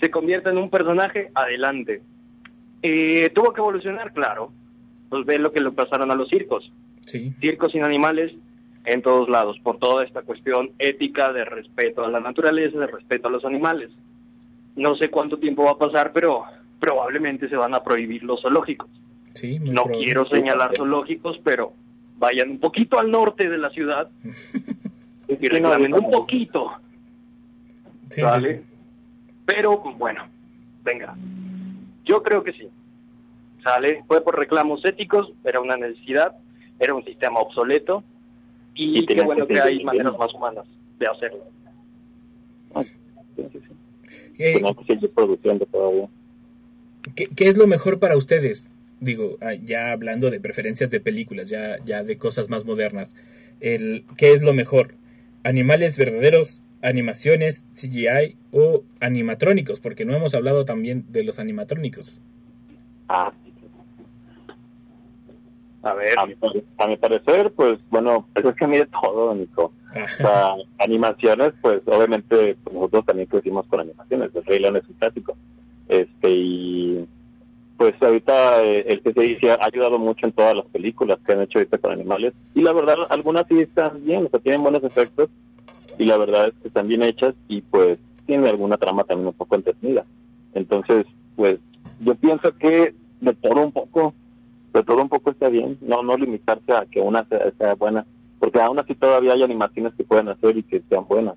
[0.00, 2.02] se convierta en un personaje, adelante.
[2.82, 4.52] Eh, Tuvo que evolucionar, claro.
[5.08, 6.70] Pues ve lo que le pasaron a los circos.
[7.06, 7.32] Sí.
[7.40, 8.32] Circos sin animales
[8.84, 13.28] en todos lados, por toda esta cuestión ética de respeto a la naturaleza, de respeto
[13.28, 13.90] a los animales.
[14.74, 16.44] No sé cuánto tiempo va a pasar, pero
[16.80, 18.88] probablemente se van a prohibir los zoológicos.
[19.34, 20.04] Sí, No probable.
[20.04, 21.72] quiero señalar zoológicos, pero
[22.18, 24.08] vayan un poquito al norte de la ciudad
[25.28, 26.72] y reclamen un poquito,
[28.10, 28.58] sí, ¿vale?
[28.58, 28.64] sí.
[29.46, 30.26] Pero bueno,
[30.84, 31.14] venga,
[32.04, 32.68] yo creo que sí.
[33.62, 34.02] ¿Sale?
[34.08, 36.34] Fue por reclamos éticos, era una necesidad,
[36.80, 38.02] era un sistema obsoleto
[38.74, 40.66] y, Y qué bueno que que hay maneras más humanas
[40.98, 41.44] de hacerlo.
[43.36, 43.74] Sí, sí, sí.
[44.38, 46.08] Eh, Tenía que seguir produciendo todavía.
[47.14, 48.68] ¿Qué, qué es lo mejor para ustedes?
[49.00, 53.16] Digo, ah, ya hablando de preferencias de películas, ya, ya de cosas más modernas.
[53.60, 54.94] El, ¿Qué es lo mejor?
[55.42, 59.80] ¿Animales verdaderos, animaciones, CGI o animatrónicos?
[59.80, 62.20] Porque no hemos hablado también de los animatrónicos.
[63.08, 63.32] Ah,
[65.82, 68.78] A ver, a mi, pare- a mi parecer, pues bueno, pues es que a mí
[68.78, 69.72] de todo, Nico.
[69.92, 74.30] O sea, animaciones, pues obviamente pues, nosotros también crecimos con animaciones.
[74.34, 75.36] El Rey León es un clásico.
[75.88, 77.06] Este, y
[77.76, 81.42] pues ahorita eh, el CCI sí ha ayudado mucho en todas las películas que han
[81.42, 82.32] hecho ahorita con animales.
[82.54, 85.30] Y la verdad, algunas sí están bien, o sea, tienen buenos efectos.
[85.98, 89.34] Y la verdad es que están bien hechas y pues tiene alguna trama también un
[89.34, 90.04] poco entretenida.
[90.54, 91.58] Entonces, pues
[92.00, 94.14] yo pienso que de todo un poco,
[94.72, 98.06] de todo un poco está bien, no no limitarse a que una sea, sea buena,
[98.38, 101.34] porque aún así todavía hay animaciones que pueden hacer y que sean buenas.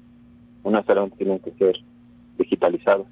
[0.64, 1.76] Unas solamente tienen que ser
[2.38, 3.08] digitalizadas.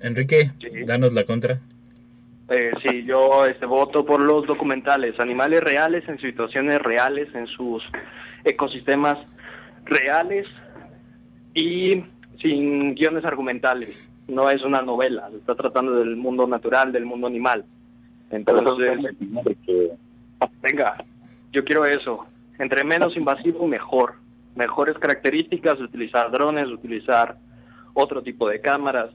[0.00, 0.84] Enrique, Sí.
[0.86, 1.60] danos la contra.
[2.48, 7.82] Eh, sí, yo este, voto por los documentales, animales reales en situaciones reales, en sus
[8.44, 9.18] ecosistemas
[9.84, 10.46] reales
[11.54, 12.02] y
[12.40, 13.90] sin guiones argumentales.
[14.26, 17.64] No es una novela, se está tratando del mundo natural, del mundo animal.
[18.30, 18.98] Entonces,
[20.62, 21.04] venga,
[21.52, 22.26] yo quiero eso.
[22.58, 24.14] Entre menos invasivo, mejor.
[24.54, 27.36] Mejores características, utilizar drones, utilizar
[27.94, 29.10] otro tipo de cámaras.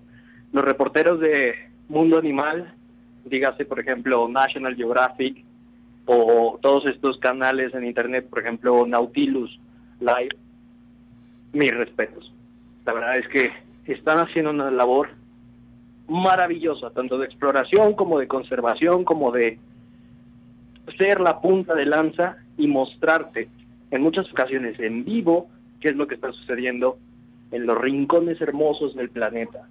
[0.52, 1.56] Los reporteros de
[1.88, 2.74] Mundo Animal,
[3.26, 5.44] dígase, por ejemplo, National Geographic
[6.06, 9.60] o todos estos canales en Internet, por ejemplo, Nautilus
[10.00, 10.36] Live,
[11.54, 12.32] mis respetos.
[12.86, 13.52] La verdad es que
[13.92, 15.10] están haciendo una labor
[16.08, 19.60] maravillosa, tanto de exploración como de conservación, como de
[20.98, 23.50] ser la punta de lanza y mostrarte
[23.92, 26.98] en muchas ocasiones en vivo qué es lo que está sucediendo
[27.52, 29.68] en los rincones hermosos del planeta.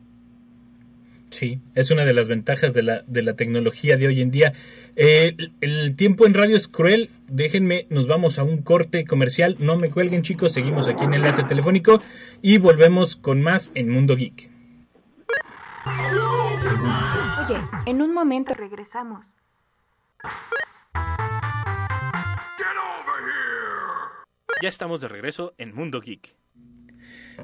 [1.30, 4.52] Sí, es una de las ventajas de la, de la tecnología de hoy en día.
[4.94, 7.10] Eh, el, el tiempo en radio es cruel.
[7.26, 9.56] Déjenme, nos vamos a un corte comercial.
[9.58, 10.52] No me cuelguen, chicos.
[10.52, 12.00] Seguimos aquí en Enlace Telefónico
[12.40, 14.48] y volvemos con más en Mundo Geek.
[17.86, 19.26] En un momento regresamos.
[24.62, 26.34] Ya estamos de regreso en Mundo Geek.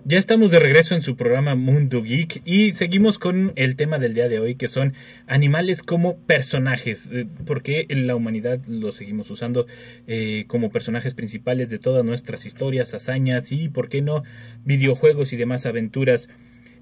[0.04, 4.14] Ya estamos de regreso en su programa Mundo Geek y seguimos con el tema del
[4.14, 4.94] día de hoy que son
[5.26, 9.66] animales como personajes, eh, porque en la humanidad los seguimos usando
[10.06, 14.22] eh, como personajes principales de todas nuestras historias, hazañas y, por qué no,
[14.64, 16.30] videojuegos y demás aventuras.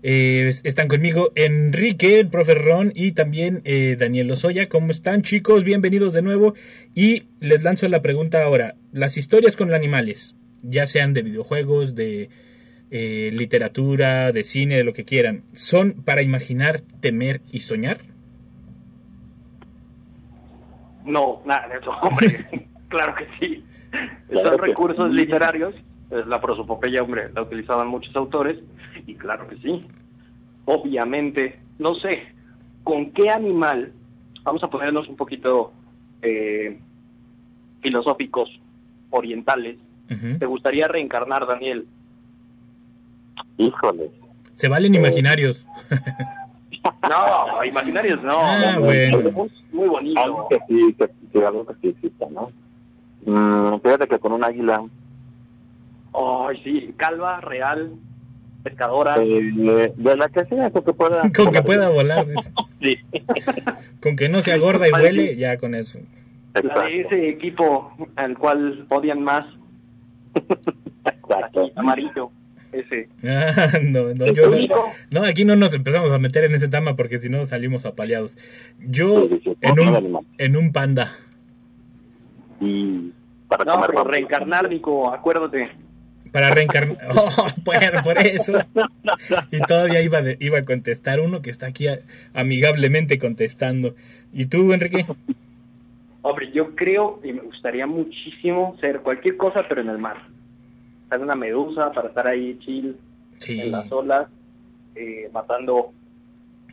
[0.02, 4.68] Eh, están conmigo Enrique, el profe Ron y también eh, Daniel Lozoya.
[4.68, 5.64] ¿Cómo están chicos?
[5.64, 6.54] Bienvenidos de nuevo
[6.94, 8.76] y les lanzo la pregunta ahora.
[8.92, 12.30] Las historias con animales, ya sean de videojuegos, de
[12.92, 17.98] eh, literatura, de cine, de lo que quieran, ¿son para imaginar, temer y soñar?
[21.04, 22.46] No, nada de eso, hombre.
[22.88, 23.64] claro que sí.
[24.28, 25.16] Claro Son que recursos sí.
[25.16, 25.74] literarios.
[26.10, 28.58] Es la prosopopeya, hombre, la utilizaban muchos autores.
[29.06, 29.86] Y claro que sí.
[30.64, 32.22] Obviamente, no sé,
[32.84, 33.92] ¿con qué animal?
[34.42, 35.72] Vamos a ponernos un poquito
[36.22, 36.78] eh,
[37.80, 38.48] filosóficos,
[39.10, 39.76] orientales.
[40.38, 41.86] ¿Te gustaría reencarnar, Daniel?
[43.58, 44.10] Híjole.
[44.54, 45.66] Se valen imaginarios.
[47.02, 48.38] No, imaginarios no.
[48.40, 49.30] Ah, Muy- bueno.
[49.32, 50.20] Muy, muy bonito.
[50.20, 52.50] Algo que sí, que, que algo que sí exista, ¿no?
[53.26, 54.84] Mm, fíjate que con un águila,
[56.18, 57.92] Ay, sí, calva, real,
[58.62, 59.16] pescadora.
[59.18, 61.22] eh, de la que sea, con que pueda.
[61.36, 62.26] con que pueda volar.
[62.26, 62.52] dice.
[62.80, 62.96] Sí.
[64.00, 65.98] Con que no sea gorda y huele, ya con eso.
[66.54, 69.44] La de ese equipo al cual odian más,
[71.04, 71.70] Exacto.
[71.76, 72.30] amarillo,
[72.72, 73.08] ese.
[73.24, 74.84] Ah, no, no, ¿Es yo tu no, hijo?
[75.10, 78.38] no, aquí no nos empezamos a meter en ese tema porque si no salimos apaleados.
[78.78, 81.10] Yo Sí, sí, sí, en un, en un panda.
[82.60, 83.12] Y
[83.48, 85.70] para No, pero reencarnar, Nico, acuérdate.
[86.32, 86.98] Para reencarnar.
[87.14, 88.58] Oh, por, por eso.
[89.50, 92.00] Y todavía iba, de- iba a contestar uno que está aquí a-
[92.34, 93.94] amigablemente contestando.
[94.32, 95.06] ¿Y tú, Enrique?
[96.22, 100.16] Hombre, yo creo y me gustaría muchísimo ser cualquier cosa, pero en el mar.
[101.08, 102.96] Ser una medusa para estar ahí chill
[103.38, 103.60] Sí.
[103.60, 104.26] en las olas,
[104.96, 105.92] eh, matando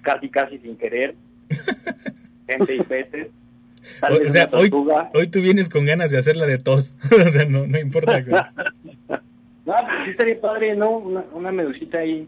[0.02, 1.16] casi, casi sin querer
[2.48, 3.28] gente y peces.
[4.02, 4.72] Tal O, vez o sea, hoy,
[5.14, 6.96] hoy tú vienes con ganas de hacerla de tos.
[7.26, 8.24] o sea, no, no importa.
[9.66, 10.98] No, pues sí estaría padre, ¿no?
[10.98, 12.28] Una, una medusita ahí,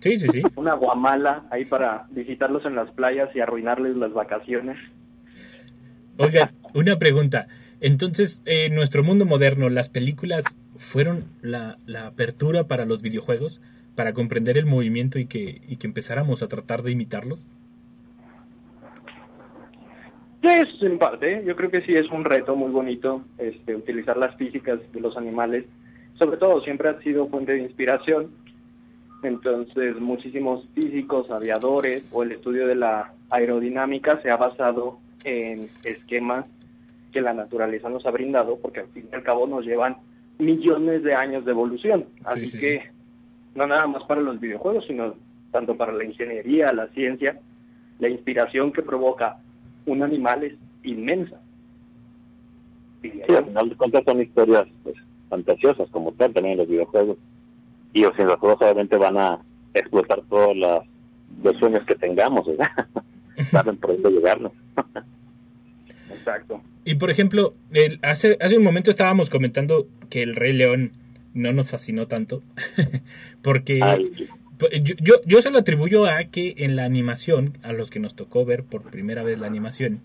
[0.00, 0.42] Sí, sí, sí.
[0.56, 4.76] una guamala ahí para visitarlos en las playas y arruinarles las vacaciones.
[6.16, 7.46] Oigan, una pregunta.
[7.80, 10.44] Entonces, en nuestro mundo moderno, ¿las películas
[10.76, 13.60] fueron la, la apertura para los videojuegos?
[13.94, 17.46] ¿Para comprender el movimiento y que, y que empezáramos a tratar de imitarlos?
[20.42, 21.44] Es en parte, ¿eh?
[21.46, 25.16] yo creo que sí es un reto muy bonito este, utilizar las físicas de los
[25.16, 25.64] animales.
[26.18, 28.30] Sobre todo, siempre ha sido fuente de inspiración.
[29.22, 36.50] Entonces, muchísimos físicos, aviadores o el estudio de la aerodinámica se ha basado en esquemas
[37.12, 39.98] que la naturaleza nos ha brindado, porque al fin y al cabo nos llevan
[40.38, 42.06] millones de años de evolución.
[42.24, 42.90] Así sí, que
[43.54, 45.14] no nada más para los videojuegos, sino
[45.52, 47.38] tanto para la ingeniería, la ciencia,
[47.98, 49.38] la inspiración que provoca
[49.86, 51.40] un animal es inmensa.
[53.02, 54.96] Sí, al final de cuentas son historias pues,
[55.32, 57.16] fantasiosas como tal también en los videojuegos.
[57.94, 59.40] Y los videojuegos obviamente van a
[59.72, 60.84] explotar todos los,
[61.42, 62.66] los sueños que tengamos, ¿verdad?
[63.50, 64.52] Saben por dónde llegarnos.
[66.10, 66.60] Exacto.
[66.84, 70.92] Y por ejemplo, el, hace, hace un momento estábamos comentando que el Rey León
[71.32, 72.42] no nos fascinó tanto.
[73.42, 74.12] porque Ay,
[74.82, 78.16] yo, yo, yo se lo atribuyo a que en la animación, a los que nos
[78.16, 80.00] tocó ver por primera vez la animación,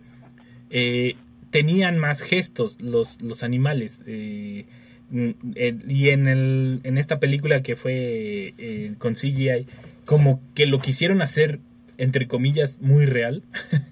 [0.69, 1.17] eh,
[1.51, 4.03] tenían más gestos los, los animales.
[4.07, 4.67] eh,
[5.11, 9.67] y en, el, en esta película que fue eh, con CGI,
[10.05, 11.59] como que lo quisieron hacer,
[11.97, 13.43] entre comillas, muy real.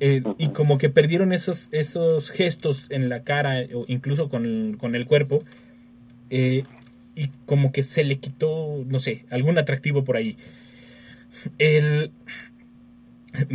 [0.00, 4.76] Eh, y como que perdieron esos, esos gestos en la cara o incluso con el,
[4.76, 5.42] con el cuerpo.
[6.30, 6.64] eh,
[7.14, 10.36] y como que se le quitó, no sé, algún atractivo por ahí.
[11.58, 12.10] El,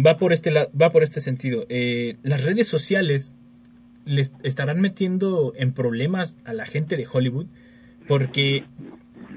[0.06, 1.66] va, por este, va por este sentido.
[1.70, 3.36] Eh, las redes sociales
[4.10, 7.46] les estarán metiendo en problemas a la gente de Hollywood
[8.08, 8.64] porque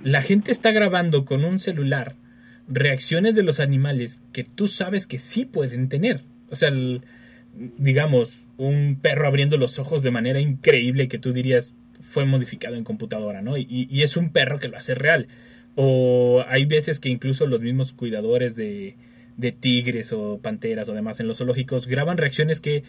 [0.02, 2.16] la gente está grabando con un celular
[2.68, 6.22] reacciones de los animales que tú sabes que sí pueden tener.
[6.50, 6.72] O sea,
[7.76, 12.84] digamos, un perro abriendo los ojos de manera increíble que tú dirías fue modificado en
[12.84, 13.56] computadora, ¿no?
[13.58, 15.28] Y, y es un perro que lo hace real.
[15.74, 18.96] O hay veces que incluso los mismos cuidadores de,
[19.36, 22.84] de tigres o panteras o demás en los zoológicos graban reacciones que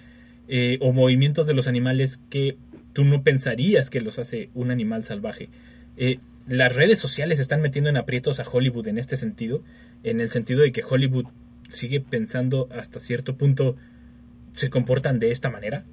[0.48, 2.58] eh, o movimientos de los animales que
[2.94, 5.50] tú no pensarías que los hace un animal salvaje.
[5.98, 9.62] Eh, las redes sociales están metiendo en aprietos a Hollywood en este sentido,
[10.04, 11.26] en el sentido de que Hollywood
[11.70, 13.76] sigue pensando hasta cierto punto
[14.52, 15.86] se comportan de esta manera.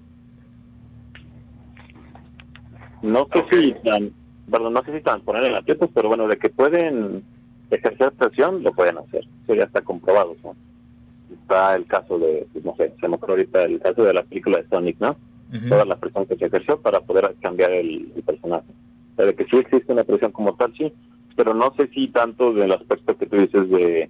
[3.03, 4.13] no sé si tan,
[4.51, 7.25] perdón, no sé si tan poner en aprietos, pero bueno, de que pueden
[7.71, 9.25] ejercer presión, lo pueden hacer.
[9.45, 10.37] Eso ya está comprobado.
[10.43, 10.55] ¿no?
[11.51, 14.59] Está el caso de, no sé, se me ocurre ahorita el caso de la película
[14.59, 15.17] de Sonic, ¿no?
[15.53, 15.69] Ujú.
[15.69, 18.69] Toda la presión que se ejerció para poder cambiar el, el personaje.
[19.13, 20.93] O sea, de que sí existe una presión como tal, sí,
[21.35, 24.09] pero no sé si tanto del aspecto que tú dices de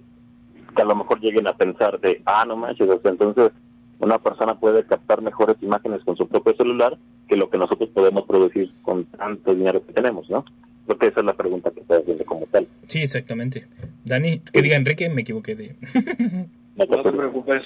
[0.75, 3.51] que a lo mejor lleguen a pensar de, ah, no manches, o sea, entonces
[3.97, 6.95] una persona puede captar mejores imágenes con su propio celular
[7.27, 10.45] que lo que nosotros podemos producir con tanto dinero que tenemos, ¿no?
[10.85, 12.67] Creo que esa es la pregunta que estoy haciendo como tal.
[12.85, 13.65] Sí, exactamente.
[14.05, 15.75] Dani, que diga Enrique, me equivoqué de...
[16.81, 17.61] No te No te preocupes.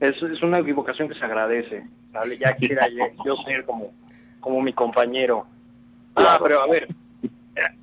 [0.00, 1.84] Es, es una equivocación que se agradece.
[2.12, 2.36] ¿vale?
[2.38, 2.86] Ya quisiera
[3.24, 3.92] yo, ser como,
[4.40, 5.46] como mi compañero.
[6.16, 6.88] Ah, pero a ver.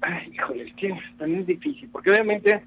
[0.02, 1.90] Ay, híjole, es que también es difícil.
[1.92, 2.64] Porque obviamente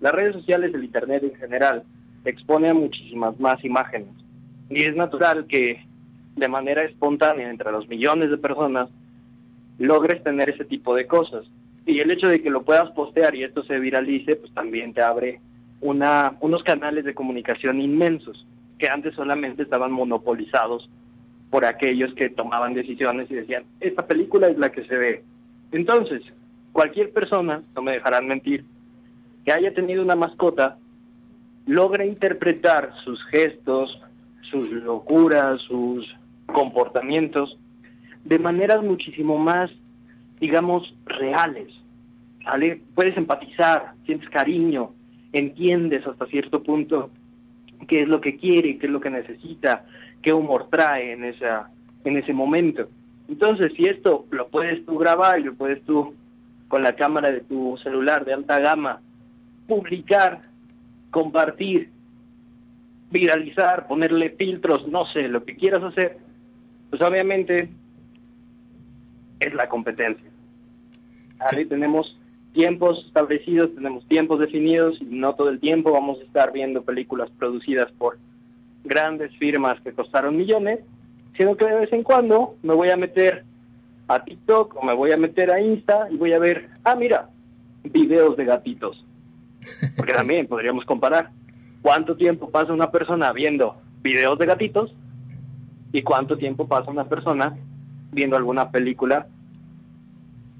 [0.00, 1.84] las redes sociales, el Internet en general,
[2.24, 4.10] expone a muchísimas más imágenes.
[4.68, 5.84] Y es natural que
[6.36, 8.88] de manera espontánea entre los millones de personas
[9.78, 11.44] logres tener ese tipo de cosas.
[11.84, 15.02] Y el hecho de que lo puedas postear y esto se viralice, pues también te
[15.02, 15.40] abre
[15.82, 18.46] una, unos canales de comunicación inmensos
[18.78, 20.88] que antes solamente estaban monopolizados
[21.50, 25.22] por aquellos que tomaban decisiones y decían, esta película es la que se ve.
[25.70, 26.22] Entonces,
[26.72, 28.64] cualquier persona, no me dejarán mentir,
[29.44, 30.78] que haya tenido una mascota,
[31.66, 34.00] logra interpretar sus gestos,
[34.50, 36.06] sus locuras, sus
[36.46, 37.58] comportamientos
[38.24, 39.70] de maneras muchísimo más,
[40.40, 41.68] digamos, reales.
[42.44, 42.80] ¿vale?
[42.94, 44.92] Puedes empatizar, sientes cariño,
[45.32, 47.10] entiendes hasta cierto punto
[47.88, 49.84] qué es lo que quiere, qué es lo que necesita,
[50.20, 51.70] qué humor trae en esa
[52.04, 52.88] en ese momento.
[53.28, 56.14] Entonces, si esto lo puedes tú grabar y lo puedes tú
[56.68, 59.00] con la cámara de tu celular de alta gama
[59.66, 60.42] publicar,
[61.10, 61.90] compartir,
[63.10, 66.18] viralizar, ponerle filtros, no sé, lo que quieras hacer,
[66.90, 67.68] pues obviamente
[69.38, 70.28] es la competencia.
[71.38, 71.66] ¿Vale?
[71.66, 72.18] Tenemos
[72.52, 77.30] tiempos establecidos, tenemos tiempos definidos y no todo el tiempo vamos a estar viendo películas
[77.38, 78.18] producidas por
[78.84, 80.80] grandes firmas que costaron millones,
[81.36, 83.44] sino que de vez en cuando me voy a meter
[84.08, 87.30] a TikTok o me voy a meter a Insta y voy a ver, ah, mira,
[87.84, 89.04] videos de gatitos.
[89.96, 91.30] Porque también podríamos comparar
[91.80, 94.94] cuánto tiempo pasa una persona viendo videos de gatitos
[95.92, 97.56] y cuánto tiempo pasa una persona
[98.10, 99.26] viendo alguna película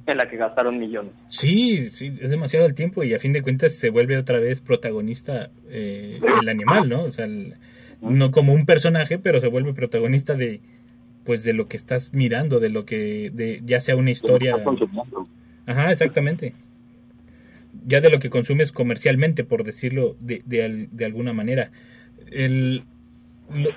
[0.06, 1.12] en la que gastaron millones.
[1.28, 4.60] Sí, sí, es demasiado el tiempo y a fin de cuentas se vuelve otra vez
[4.60, 7.02] protagonista eh, el animal, ¿no?
[7.04, 7.54] O sea, el-
[8.00, 10.60] no como un personaje, pero se vuelve protagonista de
[11.24, 14.56] pues de lo que estás mirando, de lo que de ya sea una historia.
[15.66, 16.52] Ajá, exactamente.
[17.86, 21.70] Ya de lo que consumes comercialmente, por decirlo de, de, de alguna manera.
[22.30, 22.84] El,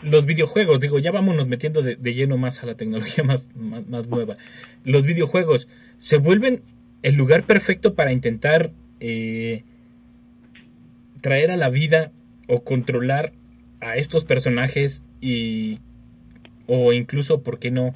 [0.04, 3.88] los videojuegos, digo, ya vámonos metiendo de, de lleno más a la tecnología más, más,
[3.88, 4.36] más nueva.
[4.84, 5.68] Los videojuegos
[6.00, 6.62] se vuelven
[7.04, 9.64] el lugar perfecto para intentar eh,
[11.22, 12.12] traer a la vida
[12.48, 13.32] o controlar
[13.80, 15.80] a estos personajes y
[16.68, 17.94] o incluso, ¿por qué no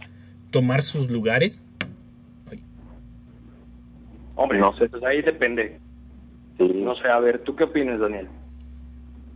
[0.51, 1.65] tomar sus lugares?
[4.36, 5.80] Hombre, no sé, pues ahí depende.
[6.59, 8.27] No sé, a ver, ¿tú qué opinas, Daniel?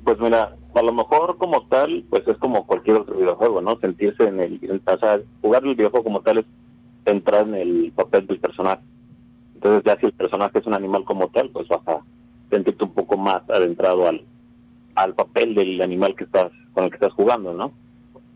[0.04, 3.78] Pues mira, a lo mejor como tal, pues es como cualquier otro videojuego, ¿no?
[3.80, 6.46] Sentirse en el, en- o sea, jugar el videojuego como tal es
[7.06, 8.82] entrar en el papel del personaje.
[9.56, 12.00] Entonces ya si el personaje es un animal como tal, pues vas a
[12.50, 14.24] sentirte un poco más adentrado al,
[14.96, 17.72] al papel del animal que estás, con el que estás jugando, ¿no?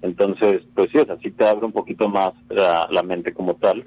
[0.01, 3.83] Entonces, pues sí, o sea, sí te abre un poquito más la, mente como tal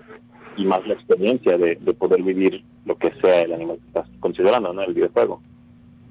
[0.56, 4.72] y más la experiencia de poder vivir lo que sea el animal que estás considerando,
[4.72, 4.82] ¿no?
[4.82, 5.40] El videojuego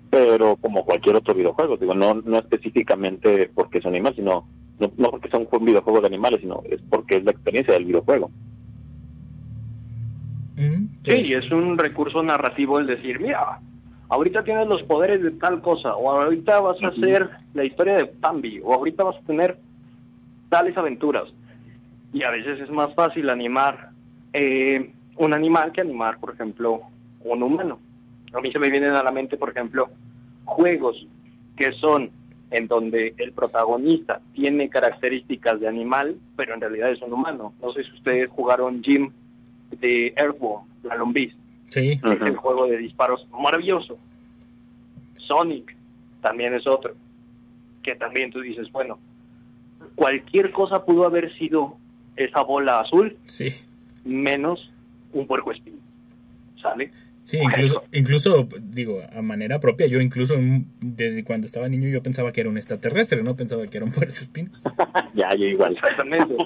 [0.10, 4.48] pero como cualquier otro videojuego, digo, no, no específicamente porque es un animal, sino,
[4.80, 7.86] no, no porque sea un videojuego de animales, sino es porque es la experiencia del
[7.86, 8.32] videojuego.
[11.06, 13.60] Sí, es un recurso narrativo el decir, mira,
[14.10, 18.12] ahorita tienes los poderes de tal cosa, o ahorita vas a hacer la historia de
[18.20, 19.58] Bambi, o ahorita vas a tener
[20.50, 21.26] tales aventuras.
[22.12, 23.92] Y a veces es más fácil animar
[24.34, 26.82] eh, un animal que animar, por ejemplo,
[27.24, 27.80] un humano.
[28.34, 29.90] A mí se me vienen a la mente, por ejemplo,
[30.46, 31.06] juegos
[31.58, 32.12] que son
[32.52, 37.54] en donde el protagonista tiene características de animal, pero en realidad es un humano.
[37.62, 39.12] No sé si ustedes jugaron Jim
[39.80, 41.34] de Earthworm, la lombriz.
[41.68, 42.00] Sí.
[42.04, 43.98] Es el juego de disparos maravilloso.
[45.28, 45.76] Sonic
[46.22, 46.96] también es otro.
[47.84, 48.98] Que también tú dices, bueno,
[49.96, 51.78] cualquier cosa pudo haber sido
[52.16, 53.54] esa bola azul, Sí.
[54.04, 54.72] menos
[55.14, 55.80] un puerco espín.
[56.62, 56.92] ¿Sale?
[57.30, 60.34] Sí, incluso, incluso, digo, a manera propia, yo incluso
[60.82, 63.92] desde cuando estaba niño yo pensaba que era un extraterrestre, no pensaba que era un
[63.92, 64.50] puercoespín.
[65.14, 65.74] ya, yo igual.
[65.74, 66.36] Exactamente.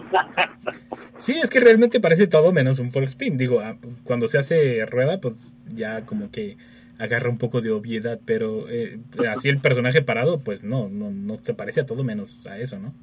[1.16, 3.38] Sí, es que realmente parece todo menos un puercoespín.
[3.38, 6.58] Digo, ah, cuando se hace rueda, pues ya como que
[6.98, 11.38] agarra un poco de obviedad, pero eh, así el personaje parado, pues no, no, no
[11.42, 12.94] se parece a todo menos a eso, ¿no?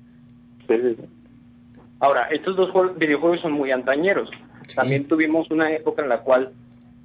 [1.98, 4.28] Ahora, estos dos juegos- videojuegos son muy antañeros.
[4.74, 6.52] También tuvimos una época en la cual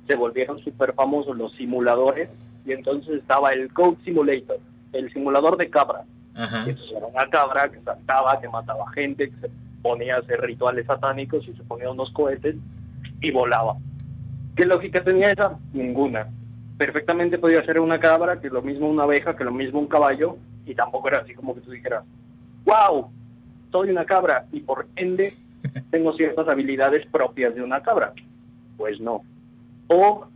[0.07, 2.29] se volvieron súper famosos los simuladores
[2.65, 4.57] y entonces estaba el Code Simulator,
[4.93, 6.03] el simulador de cabra.
[6.35, 6.65] Ajá.
[6.67, 9.49] Entonces era una cabra que saltaba, que mataba gente, que se
[9.81, 12.55] ponía a hacer rituales satánicos y se ponía unos cohetes
[13.21, 13.75] y volaba.
[14.55, 15.57] ¿Qué lógica tenía esa?
[15.73, 16.27] Ninguna.
[16.77, 20.37] Perfectamente podía ser una cabra, que lo mismo una abeja, que lo mismo un caballo,
[20.65, 22.03] y tampoco era así como que tú dijeras,
[22.65, 23.09] wow,
[23.71, 25.33] soy una cabra y por ende
[25.91, 28.13] tengo ciertas habilidades propias de una cabra.
[28.77, 29.21] Pues no.
[29.87, 30.27] O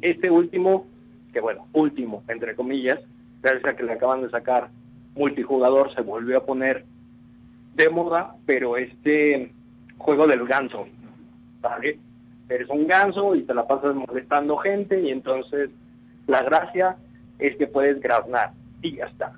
[0.00, 0.86] este último,
[1.32, 3.00] que bueno, último, entre comillas,
[3.42, 4.70] gracias a que le acaban de sacar
[5.14, 6.84] multijugador, se volvió a poner
[7.74, 9.52] de moda, pero este
[9.98, 10.86] juego del ganso,
[11.60, 11.98] ¿vale?
[12.48, 15.70] Eres un ganso y te la pasas molestando gente y entonces
[16.26, 16.96] la gracia
[17.38, 19.32] es que puedes graznar y ya está.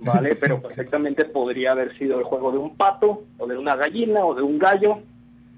[0.00, 0.34] ¿Vale?
[0.40, 4.34] Pero perfectamente podría haber sido el juego de un pato o de una gallina o
[4.34, 4.98] de un gallo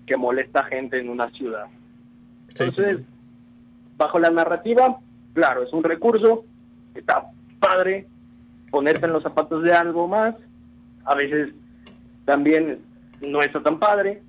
[0.07, 1.67] que molesta gente en una ciudad.
[2.59, 3.01] Entonces,
[3.97, 4.99] bajo la narrativa,
[5.35, 6.45] claro, es un recurso,
[6.95, 7.31] está
[7.61, 8.07] padre
[8.71, 10.35] ponerte en los zapatos de algo más,
[11.05, 11.51] a veces
[12.25, 12.81] también
[13.27, 14.23] no está tan padre.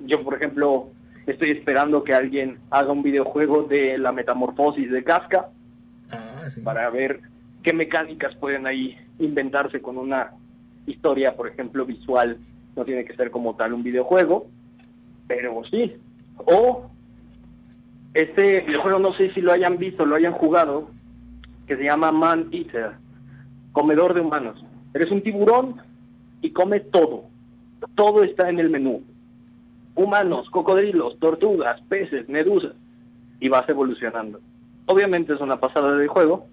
[0.00, 0.88] Yo, por ejemplo,
[1.26, 5.48] estoy esperando que alguien haga un videojuego de la metamorfosis de Kafka
[6.64, 7.20] para ver
[7.62, 10.30] qué mecánicas pueden ahí inventarse con una
[10.86, 12.38] historia, por ejemplo, visual.
[12.76, 14.46] No tiene que ser como tal un videojuego,
[15.26, 15.96] pero sí.
[16.36, 16.90] O
[18.14, 20.90] este videojuego, no sé si lo hayan visto, lo hayan jugado,
[21.66, 22.92] que se llama Man Eater,
[23.72, 24.64] comedor de humanos.
[24.94, 25.76] Eres un tiburón
[26.42, 27.24] y comes todo.
[27.94, 29.02] Todo está en el menú.
[29.94, 32.74] Humanos, cocodrilos, tortugas, peces, medusas.
[33.38, 34.40] Y vas evolucionando.
[34.86, 36.46] Obviamente es una pasada de juego.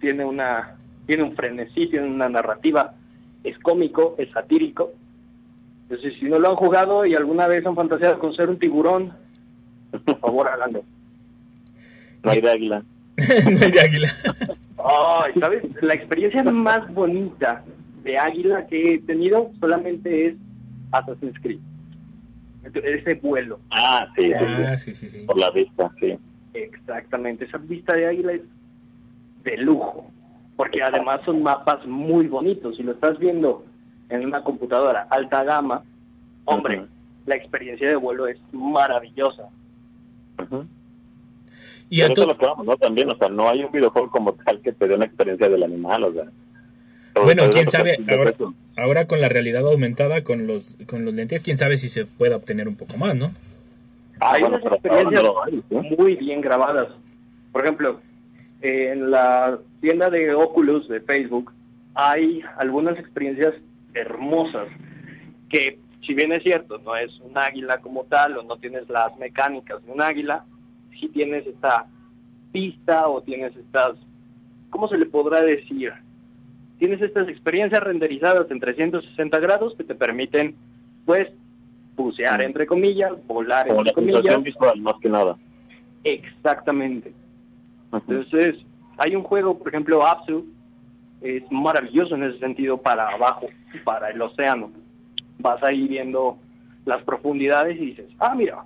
[0.00, 2.94] Tiene una tiene un frenesí, tiene una narrativa.
[3.44, 4.92] Es cómico, es satírico.
[5.82, 9.12] Entonces, si no lo han jugado y alguna vez han fantaseado con ser un tiburón,
[10.04, 10.84] por favor, háganlo.
[12.24, 12.82] No hay de águila.
[13.16, 14.08] no hay de águila.
[14.84, 15.62] Ay, ¿sabes?
[15.82, 17.64] La experiencia más bonita
[18.04, 20.34] de águila que he tenido solamente es
[20.90, 21.60] Assassin's Creed.
[22.74, 23.58] Ese vuelo.
[23.70, 24.94] Ah, sí, sí, Ah, sí.
[24.94, 25.24] sí, sí.
[25.26, 26.16] Por la vista, sí.
[26.54, 28.42] Exactamente, esa vista de águila es
[29.44, 30.10] de lujo,
[30.56, 32.76] porque además son mapas muy bonitos.
[32.76, 33.64] Si lo estás viendo
[34.10, 35.82] en una computadora alta gama,
[36.44, 36.84] hombre,
[37.26, 39.48] la experiencia de vuelo es maravillosa.
[41.90, 42.76] A eso to- es lo que vamos, ¿no?
[42.76, 45.62] También, o sea, no hay un videojuego como tal que te dé una experiencia del
[45.62, 46.24] animal, o sea.
[47.22, 48.32] Bueno, quién sabe, ahora,
[48.76, 52.36] ahora con la realidad aumentada, con los, con los lentes, quién sabe si se pueda
[52.36, 53.30] obtener un poco más, ¿no?
[54.20, 55.22] Ah, hay unas experiencias
[55.70, 56.88] muy bien grabadas.
[57.52, 58.00] Por ejemplo,
[58.62, 61.52] en la tienda de Oculus de Facebook
[61.94, 63.54] hay algunas experiencias
[63.92, 64.68] hermosas
[65.50, 69.14] que, si bien es cierto, no es un águila como tal o no tienes las
[69.18, 70.46] mecánicas de un águila,
[70.98, 71.86] sí tienes esta
[72.52, 73.96] pista o tienes estas,
[74.70, 75.92] ¿cómo se le podrá decir?
[76.78, 80.54] Tienes estas experiencias renderizadas en 360 grados que te permiten,
[81.06, 81.28] pues,
[81.96, 84.42] bucear entre comillas, volar Como entre la comillas.
[84.42, 85.36] visual, más que nada.
[86.04, 87.12] Exactamente.
[87.92, 88.56] Entonces,
[88.98, 90.46] hay un juego, por ejemplo, Apsu,
[91.20, 93.48] es maravilloso en ese sentido para abajo,
[93.84, 94.70] para el océano.
[95.38, 96.38] Vas ahí viendo
[96.84, 98.64] las profundidades y dices, ah, mira,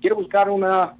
[0.00, 0.94] quiero buscar una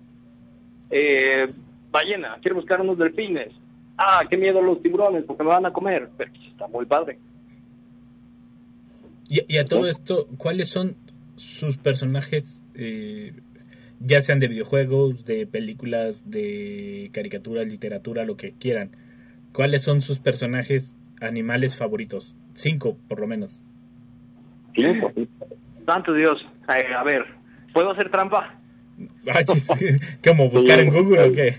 [0.91, 1.49] eh,
[1.91, 3.49] ballena, quiero buscar unos delfines.
[3.97, 6.09] Ah, qué miedo los tiburones porque me van a comer.
[6.17, 7.19] Pero pues, está muy padre.
[9.29, 10.97] Y, y a todo esto, ¿cuáles son
[11.37, 13.33] sus personajes, eh,
[14.01, 18.97] ya sean de videojuegos, de películas, de caricaturas, literatura, lo que quieran?
[19.53, 22.37] ¿Cuáles son sus personajes animales favoritos?
[22.55, 23.61] Cinco, por lo menos.
[24.75, 25.29] Cinco, sí.
[25.85, 26.47] Santo Dios.
[26.69, 27.25] Eh, a ver,
[27.73, 28.58] ¿puedo hacer trampa?
[29.33, 29.41] Ah,
[30.25, 30.49] ¿Cómo?
[30.51, 31.57] ¿Buscar en Google o qué?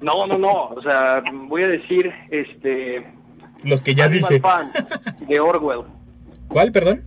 [0.00, 0.64] No, no, no.
[0.68, 3.06] O sea, voy a decir, este,
[3.64, 4.40] Los que ya Animal dije.
[4.40, 4.70] Farm
[5.28, 5.82] de Orwell.
[6.48, 7.02] ¿Cuál, perdón?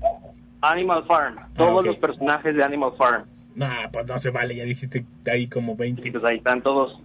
[0.61, 1.35] Animal Farm.
[1.55, 1.85] Todos Ah, ok.
[1.85, 3.23] los personajes de Animal Farm.
[3.55, 6.11] Nah, pues no se vale, ya dijiste ahí como 20.
[6.11, 6.97] Pues ahí están todos.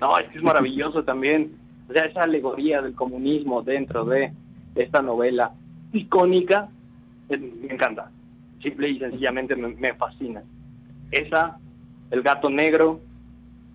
[0.00, 1.52] No, es que es maravilloso también.
[1.88, 4.32] O sea, esa alegoría del comunismo dentro de
[4.74, 5.52] esta novela
[5.92, 6.68] icónica,
[7.28, 8.10] eh, me encanta.
[8.62, 10.42] Simple y sencillamente me, me fascina.
[11.10, 11.58] Esa,
[12.12, 13.00] El gato negro,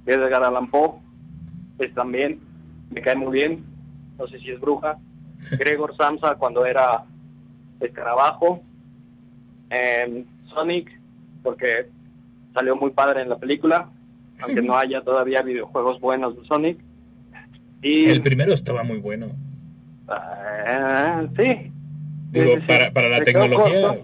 [0.05, 0.93] de Edgar Allan Poe,
[1.79, 2.39] es también,
[2.91, 3.65] me cae muy bien.
[4.17, 4.97] No sé si es bruja.
[5.59, 7.03] Gregor Samsa cuando era
[7.81, 8.61] escarabajo.
[9.69, 10.23] Em,
[10.53, 10.89] Sonic,
[11.43, 11.89] porque
[12.53, 13.89] salió muy padre en la película,
[14.41, 16.79] aunque no haya todavía videojuegos buenos de Sonic.
[17.81, 19.27] Y El primero estaba muy bueno.
[20.07, 21.71] ah, sí,
[22.31, 22.67] Digo, Sí, sí, sí.
[22.67, 23.81] para, para la tecnología.
[23.89, 24.03] corto.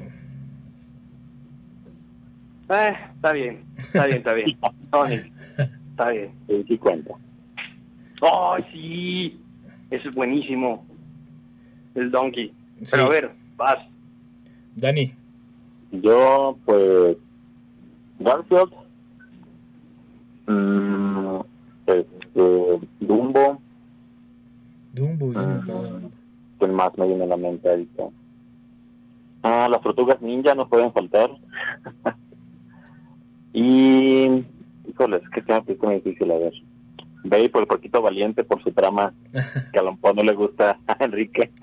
[2.73, 4.57] Eh, está bien, está bien, está bien.
[4.91, 5.33] Sonic,
[5.91, 6.31] está bien.
[6.47, 7.13] Sí, sí cuenta.
[8.21, 9.41] ¡Ay, sí!
[9.89, 10.85] Eso es buenísimo.
[11.95, 12.53] El Donkey.
[12.89, 13.77] Pero a ver, vas.
[14.75, 15.13] Dani,
[15.91, 17.17] Yo, pues,
[18.19, 18.73] Garfield,
[20.47, 21.39] mm,
[21.87, 23.61] este, Dumbo,
[24.93, 26.11] Dumbo, yo acuerdo.
[26.59, 28.03] ¿quién más me viene a la mente ahorita?
[29.43, 31.29] Ah, las tortugas ninja no pueden faltar.
[33.53, 34.45] y,
[34.87, 36.53] híjole, es que me es muy difícil a ver.
[37.23, 39.13] Babe por el porquito valiente por su trama,
[39.71, 41.49] que a lo mejor no le gusta a Enrique.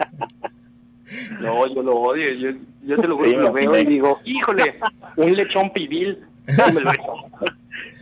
[1.41, 2.33] No, yo lo odio.
[2.35, 4.77] Yo, yo te lo Sí, lo me veo y digo, híjole,
[5.17, 6.19] un lechón pibil.
[6.57, 7.15] Dámelo eso.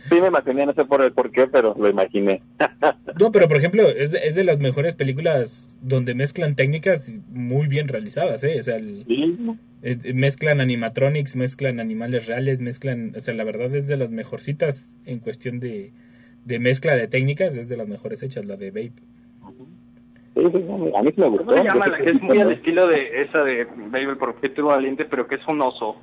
[0.09, 2.41] Sí, me imaginé, no sé por el por qué, pero lo imaginé.
[3.19, 7.67] No, pero por ejemplo, es de, es de las mejores películas donde mezclan técnicas muy
[7.67, 8.57] bien realizadas, ¿eh?
[8.59, 9.37] O sea, el- Sí,
[9.81, 14.99] eh, mezclan animatronics, mezclan animales reales, mezclan, o sea, la verdad es de las mejorcitas
[15.05, 15.91] en cuestión de,
[16.45, 18.91] de mezcla de técnicas, es de las mejores hechas, la de Babe.
[20.35, 21.45] sí, sí, sí, a mí sí me gustó.
[21.45, 24.65] ¿Cómo se llama la que es muy al estilo de esa de Baby el Porquito
[24.65, 25.97] Valiente, pero que es un oso?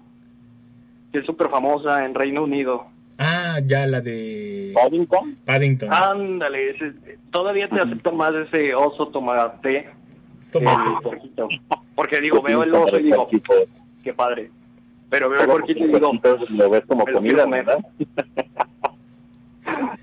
[1.13, 2.87] Que es súper famosa en Reino Unido.
[3.19, 5.93] Ah, ya la de Paddington, Paddington.
[5.93, 9.89] Ándale, ese- todavía te acepto más ese oso tomate
[10.53, 10.85] Toma.
[10.97, 11.49] el porquito.
[11.95, 13.29] Porque digo, veo el oso y digo,
[14.05, 14.51] qué padre.
[15.09, 16.13] Pero veo el porquito y digo,
[16.51, 17.47] lo ves como comida.
[17.47, 17.79] ¿verdad?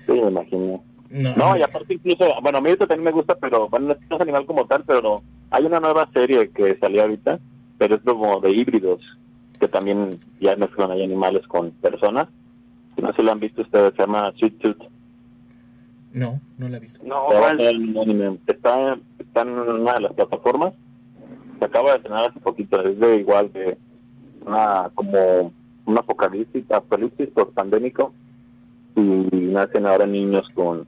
[0.06, 0.82] sí, me imagino.
[1.10, 3.92] No, No, y aparte incluso, bueno, a mí esto también me gusta, pero bueno, no
[3.92, 7.38] es no animal como tal, pero hay una nueva serie que salió ahorita,
[7.78, 9.00] pero es como de híbridos,
[9.60, 12.26] que también ya mezclan ahí animales con personas.
[13.00, 14.82] No sé si lo han visto ustedes, se llama Sweet Tooth.
[16.12, 17.04] no, no la he visto.
[17.04, 17.60] no, Está, ¿cuál?
[17.60, 18.38] en, anime.
[18.46, 20.74] está, está en una de las plataformas.
[21.58, 22.80] Se acaba de estrenar hace poquito.
[22.82, 23.76] Es de igual de
[24.46, 25.52] una como
[25.86, 28.12] un apocalipsis, apocalipsis por pandémico.
[28.96, 30.86] Y nacen ahora niños con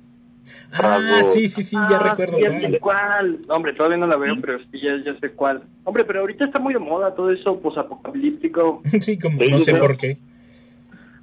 [0.72, 1.32] Ah, Rasgos.
[1.32, 2.36] sí, sí, sí, ya Ah, recuerdo.
[2.36, 3.40] sí, ya sé cuál.
[3.48, 5.64] Hombre, todavía no la veo, pero sí, ya, ya sé cuál.
[5.84, 8.80] Hombre, pero ahorita está muy de moda todo eso posapocalíptico.
[9.00, 9.78] Sí, como, Sí, no sí, sé sí.
[9.80, 10.18] por qué.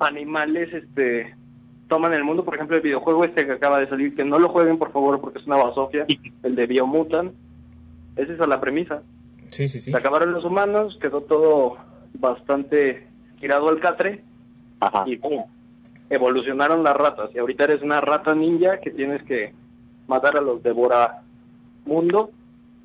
[0.03, 1.35] Animales, este,
[1.87, 2.43] toman el mundo.
[2.43, 5.19] Por ejemplo, el videojuego este que acaba de salir, que no lo jueguen, por favor,
[5.21, 6.05] porque es una basofia.
[6.43, 7.33] El de Biomutant.
[8.15, 9.01] Esa es la premisa.
[9.47, 9.91] Sí, sí, sí.
[9.91, 11.77] Se acabaron los humanos, quedó todo
[12.13, 13.07] bastante
[13.39, 14.23] tirado al catre
[14.79, 15.03] Ajá.
[15.05, 15.43] y ¡pum!
[16.09, 17.29] evolucionaron las ratas.
[17.33, 19.53] Y ahorita eres una rata ninja que tienes que
[20.07, 21.21] matar a los devora
[21.85, 22.31] mundo.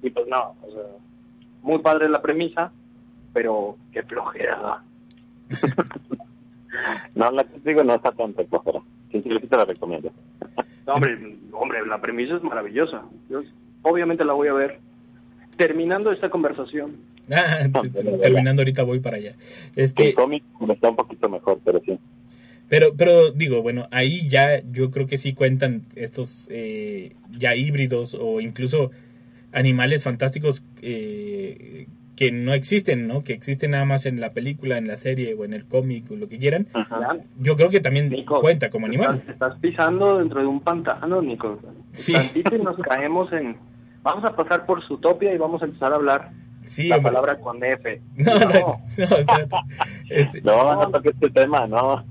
[0.02, 0.82] Y pues no, o sea,
[1.62, 2.70] muy padre la premisa,
[3.32, 4.82] pero qué flojera.
[7.14, 8.80] No, la que te digo no está tan flojera.
[9.12, 10.12] Sí, sí, sí te la recomiendo.
[10.86, 13.02] No, hombre, hombre, la premisa es maravillosa.
[13.28, 13.42] Yo
[13.82, 14.80] obviamente la voy a ver.
[15.56, 16.96] terminando esta conversación.
[17.30, 17.68] Ah,
[18.22, 19.34] terminando ahorita voy para allá.
[19.76, 21.98] Este, El cómic está un poquito mejor, pero sí.
[22.70, 28.16] Pero, pero digo, bueno, ahí ya yo creo que sí cuentan estos eh, ya híbridos
[28.18, 28.92] o incluso
[29.52, 31.86] animales fantásticos eh,
[32.18, 33.22] que no existen, ¿no?
[33.22, 36.16] Que existen nada más en la película, en la serie o en el cómic o
[36.16, 36.66] lo que quieran.
[36.72, 37.16] Ajá.
[37.38, 39.18] Yo creo que también Nico, cuenta como animal.
[39.18, 41.60] Estás, estás pisando dentro de un pantano, Nico.
[41.92, 42.14] Sí.
[42.14, 43.56] Tantito y nos caemos en...
[44.02, 46.30] Vamos a pasar por Zootopia y vamos a empezar a hablar
[46.66, 47.12] Sí, la hombre.
[47.12, 48.00] palabra con F.
[48.16, 49.56] No, no, no, espérate.
[50.10, 52.04] Este, No, no este tema, no.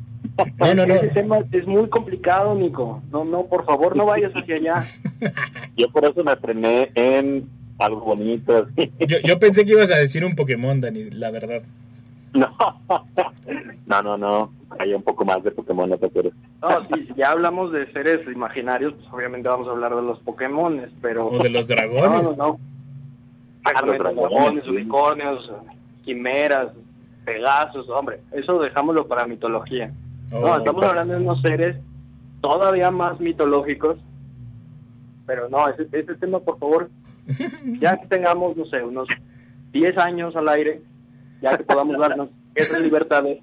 [0.57, 0.93] no, no, no.
[0.93, 3.03] Ese tema es muy complicado, Nico.
[3.11, 4.83] No, no, por favor, no vayas hacia allá.
[5.75, 8.67] Yo por eso me frené en algo bonito.
[8.75, 8.91] así.
[8.99, 11.61] Yo, yo pensé que ibas a decir un Pokémon, Dani, la verdad.
[13.87, 14.51] No, no, no, no.
[14.79, 16.33] Hay un poco más de Pokémon, no te apures.
[16.61, 20.89] No, si ya hablamos de seres imaginarios, pues obviamente vamos a hablar de los Pokémones,
[21.01, 21.27] pero...
[21.27, 22.23] O de los No, dragones.
[22.23, 22.59] no, no.
[23.63, 24.69] Ah, los Exactamente, dragones, sí.
[24.69, 25.51] unicornios,
[26.03, 26.67] quimeras,
[27.25, 29.91] pegasos, hombre, eso dejámoslo para mitología.
[30.31, 31.77] Oh, no, estamos hablando de unos seres
[32.41, 33.97] todavía más mitológicos,
[35.25, 36.89] pero no, ese, ese tema, por favor,
[37.81, 39.07] ya que tengamos, no sé, unos
[39.73, 40.81] 10 años al aire,
[41.41, 43.39] ya que podamos darnos esas libertades,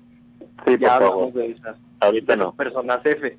[0.66, 1.32] Sí, ya hablamos favor.
[1.34, 2.54] de esas Ahorita no.
[2.54, 3.36] personas F.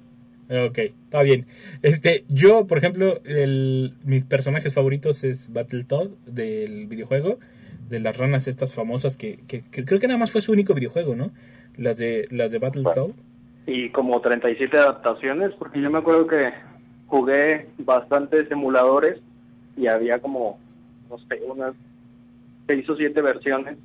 [0.50, 1.48] Ok, está bien.
[1.82, 7.40] Este, yo, por ejemplo, el, mis personajes favoritos es Battletoad del videojuego,
[7.90, 10.74] de las ranas estas famosas que, que, que creo que nada más fue su único
[10.74, 11.32] videojuego, ¿no?
[11.78, 13.12] Las de las de Battletoad.
[13.66, 16.52] y como 37 adaptaciones, porque yo me acuerdo que
[17.08, 19.20] jugué bastantes emuladores
[19.78, 20.60] y había como,
[21.10, 21.74] no sé, unas
[22.68, 23.78] seis o siete versiones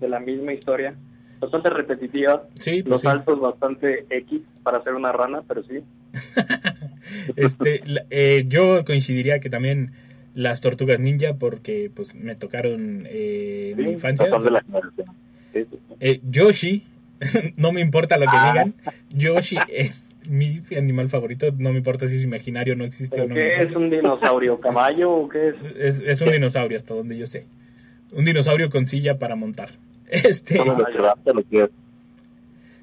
[0.00, 0.94] de la misma historia,
[1.40, 3.06] bastante repetitivas, Sí, pues los sí.
[3.06, 5.82] saltos bastante X para hacer una rana, pero sí.
[7.36, 9.92] Este, eh, yo coincidiría que también
[10.34, 14.26] las tortugas ninja porque pues me tocaron eh, en mi infancia.
[14.26, 14.62] de la.
[16.00, 16.84] Eh, Yoshi,
[17.56, 18.52] no me importa lo que Ah.
[18.52, 18.74] digan,
[19.10, 23.28] Yoshi es mi animal favorito, no me importa si es imaginario, no existe o ¿Pero
[23.28, 23.34] no.
[23.56, 25.54] ¿Qué es un dinosaurio caballo o qué es?
[25.78, 27.46] Es, es un dinosaurio hasta donde yo sé.
[28.12, 29.70] Un dinosaurio con silla para montar.
[30.10, 30.58] Este,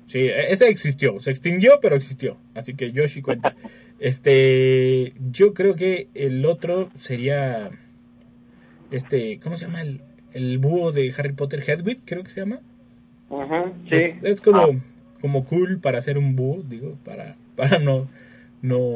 [0.06, 2.38] sí, ese existió, se extinguió, pero existió.
[2.54, 3.56] Así que Yoshi cuenta.
[4.00, 7.72] Este, yo creo que el otro sería
[8.92, 10.02] este, ¿cómo se llama el,
[10.34, 11.64] el búho de Harry Potter?
[11.68, 12.60] Hedwig, creo que se llama.
[13.90, 14.82] Sí, Es, es como,
[15.22, 18.08] como cool para ser un búho, digo, para, para no,
[18.62, 18.94] no.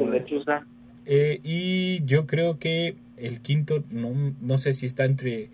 [1.06, 5.48] Eh, y yo creo que el quinto, no, no sé si está entre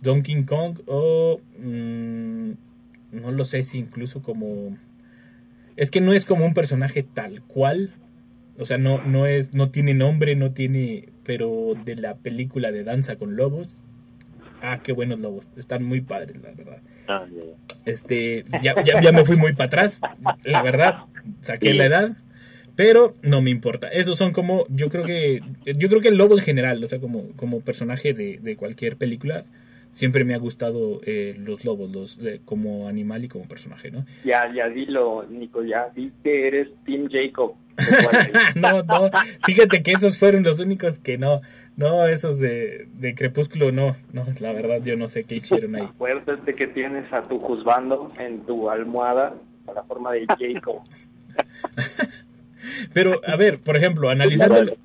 [0.00, 1.40] Donkey Kong o...
[1.58, 2.52] mm,
[3.12, 4.76] no lo sé si incluso como...
[5.76, 7.90] Es que no es como un personaje tal cual.
[8.58, 11.08] O sea, no, no, es, no tiene nombre, no tiene...
[11.24, 13.76] Pero de la película de Danza con Lobos.
[14.62, 15.46] Ah, qué buenos lobos.
[15.56, 16.80] Están muy padres, la verdad.
[17.08, 17.65] Ah, ya, ya.
[17.86, 20.00] Este, ya, ya, ya me fui muy para atrás,
[20.42, 21.04] la verdad,
[21.40, 22.16] saqué la edad,
[22.74, 23.88] pero no me importa.
[23.88, 26.98] Esos son como, yo creo que, yo creo que el lobo en general, o sea,
[26.98, 29.44] como, como personaje de, de cualquier película,
[29.96, 34.04] siempre me ha gustado eh, los lobos, los eh, como animal y como personaje, ¿no?
[34.26, 37.54] Ya, ya dilo, Nico, ya di que eres Team Jacob.
[38.54, 39.10] no, no,
[39.46, 41.40] fíjate que esos fueron los únicos que no,
[41.76, 45.84] no, esos de, de Crepúsculo, no, no, la verdad yo no sé qué hicieron ahí.
[45.94, 49.34] Acuérdate que tienes a tu juzgando en tu almohada
[49.66, 50.82] a la forma de Jacob.
[52.92, 54.76] Pero, a ver, por ejemplo, analizando,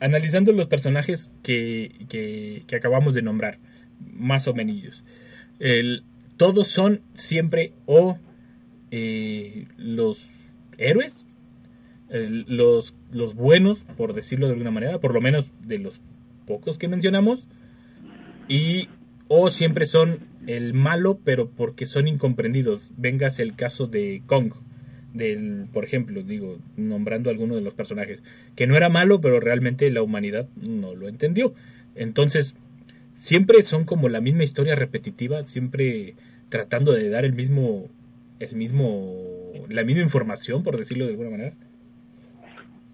[0.00, 3.58] analizando los personajes que, que, que acabamos de nombrar,
[4.00, 5.02] más o menos,
[6.36, 8.18] todos son siempre o
[8.90, 10.30] eh, los
[10.78, 11.24] héroes,
[12.10, 16.00] los, los buenos, por decirlo de alguna manera, por lo menos de los
[16.46, 17.48] pocos que mencionamos,
[18.48, 18.88] y
[19.28, 22.92] o siempre son el malo, pero porque son incomprendidos.
[22.96, 24.52] Vengas el caso de Kong,
[25.12, 28.20] del, por ejemplo, digo, nombrando alguno de los personajes,
[28.56, 31.54] que no era malo, pero realmente la humanidad no lo entendió.
[31.94, 32.54] Entonces,
[33.18, 36.14] siempre son como la misma historia repetitiva, siempre
[36.48, 37.86] tratando de dar el mismo,
[38.38, 39.12] el mismo,
[39.68, 41.56] la misma información, por decirlo de alguna manera.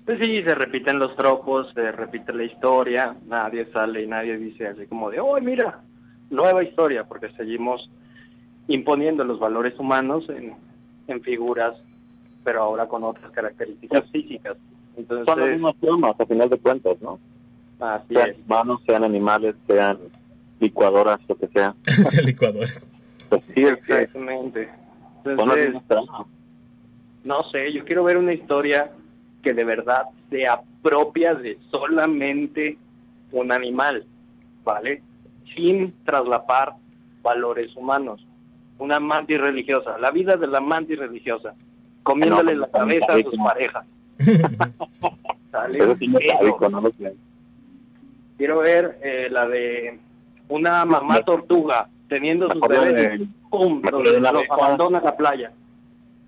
[0.07, 4.67] Pues sí, se repiten los tropos, se repite la historia, nadie sale y nadie dice
[4.67, 5.81] así como de, oh, mira,
[6.31, 7.89] nueva historia, porque seguimos
[8.67, 10.55] imponiendo los valores humanos en,
[11.07, 11.75] en figuras,
[12.43, 14.57] pero ahora con otras características físicas.
[14.97, 17.19] Entonces, Son los mismos temas, a final de cuentas, ¿no?
[17.81, 18.37] Así Sean es.
[18.47, 19.99] humanos, sean animales, sean
[20.61, 21.75] licuadoras, lo que sea.
[22.05, 22.89] Sean licuadores.
[23.29, 24.69] Pues sí, Exactamente.
[25.25, 25.75] Entonces,
[27.25, 28.91] no sé, yo quiero ver una historia
[29.43, 32.77] que de verdad sea propia de solamente
[33.33, 34.05] un animal,
[34.63, 35.03] ¿vale?
[35.55, 36.75] sin traslapar
[37.23, 38.27] valores humanos.
[38.79, 41.55] Una mantis religiosa, la vida de la mantis religiosa,
[42.03, 43.87] comiéndole no, la cabeza a sus parejas.
[45.51, 45.79] ¿Sale?
[45.79, 46.37] Pero sí me Eso.
[46.39, 47.15] sádico, no lo sé.
[48.37, 49.99] Quiero ver eh, la de
[50.49, 53.81] una mamá tortuga teniendo sus bebés de- y ¡pum!
[53.81, 55.53] mejor Los, abandona la playa.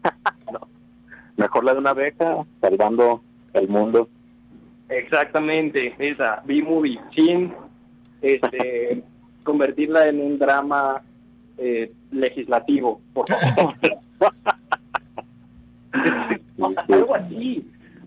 [1.36, 4.08] Mejor la de una beca, salvando el mundo.
[4.88, 7.52] Exactamente, esa, B-Movie, sin
[8.22, 9.02] este,
[9.44, 11.02] convertirla en un drama
[11.58, 13.74] eh, legislativo, por favor.
[16.88, 17.66] Algo así,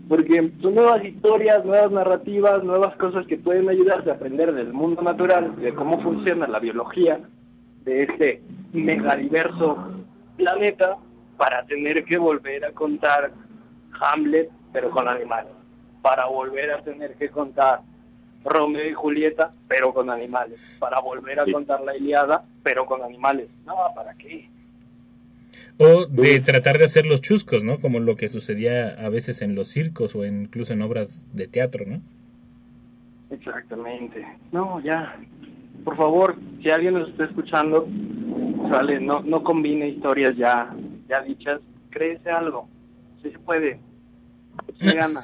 [0.09, 5.01] porque son nuevas historias, nuevas narrativas, nuevas cosas que pueden ayudarte a aprender del mundo
[5.03, 7.19] natural, de cómo funciona la biología
[7.85, 8.41] de este
[8.73, 9.77] megadiverso
[10.35, 10.97] planeta,
[11.37, 13.31] para tener que volver a contar
[14.01, 15.53] Hamlet, pero con animales,
[16.01, 17.79] para volver a tener que contar
[18.43, 21.51] Romeo y Julieta, pero con animales, para volver a Sí.
[21.53, 23.47] contar la Iliada, pero con animales.
[23.65, 24.49] No, ¿para qué?
[25.81, 27.79] O de tratar de hacer los chuscos, ¿no?
[27.79, 31.47] Como lo que sucedía a veces en los circos o en- incluso en obras de
[31.47, 32.01] teatro, ¿no?
[33.31, 34.25] Exactamente.
[34.51, 35.15] No, ya.
[35.85, 37.87] Por favor, si alguien nos está escuchando,
[38.69, 40.75] sale, no, no combine historias ya,
[41.07, 42.67] ya dichas, créese algo.
[43.23, 43.79] Sí se puede.
[44.81, 45.21] Se gana.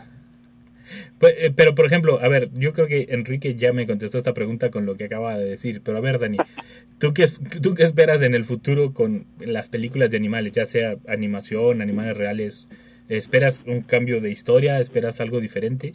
[1.20, 4.34] Pues, eh, Pero, por ejemplo, a ver, yo creo que Enrique ya me contestó esta
[4.34, 5.82] pregunta con lo que acaba de decir.
[5.84, 6.38] Pero a ver, Dani,
[7.00, 7.28] ¿tú qué,
[7.62, 10.54] ¿tú qué esperas en el futuro con las películas de animales?
[10.54, 12.68] Ya sea animación, animales reales.
[13.08, 14.80] ¿Esperas un cambio de historia?
[14.80, 15.94] ¿Esperas algo diferente?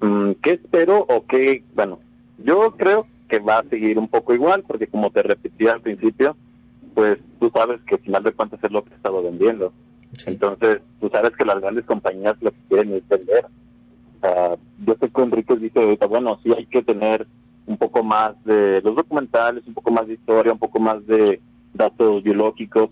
[0.00, 1.62] Mm, ¿Qué espero o qué?
[1.74, 2.00] Bueno,
[2.38, 6.36] yo creo que va a seguir un poco igual, porque como te repetí al principio,
[6.94, 9.72] pues tú sabes que al final de cuentas es lo que he estado vendiendo.
[10.12, 10.30] Sí.
[10.30, 13.46] Entonces, tú sabes que las grandes compañías lo que quieren es vender.
[14.16, 17.26] O sea, yo sé que Enrique dice ahorita, bueno, sí hay que tener
[17.66, 21.40] un poco más de los documentales, un poco más de historia, un poco más de
[21.72, 22.90] datos biológicos,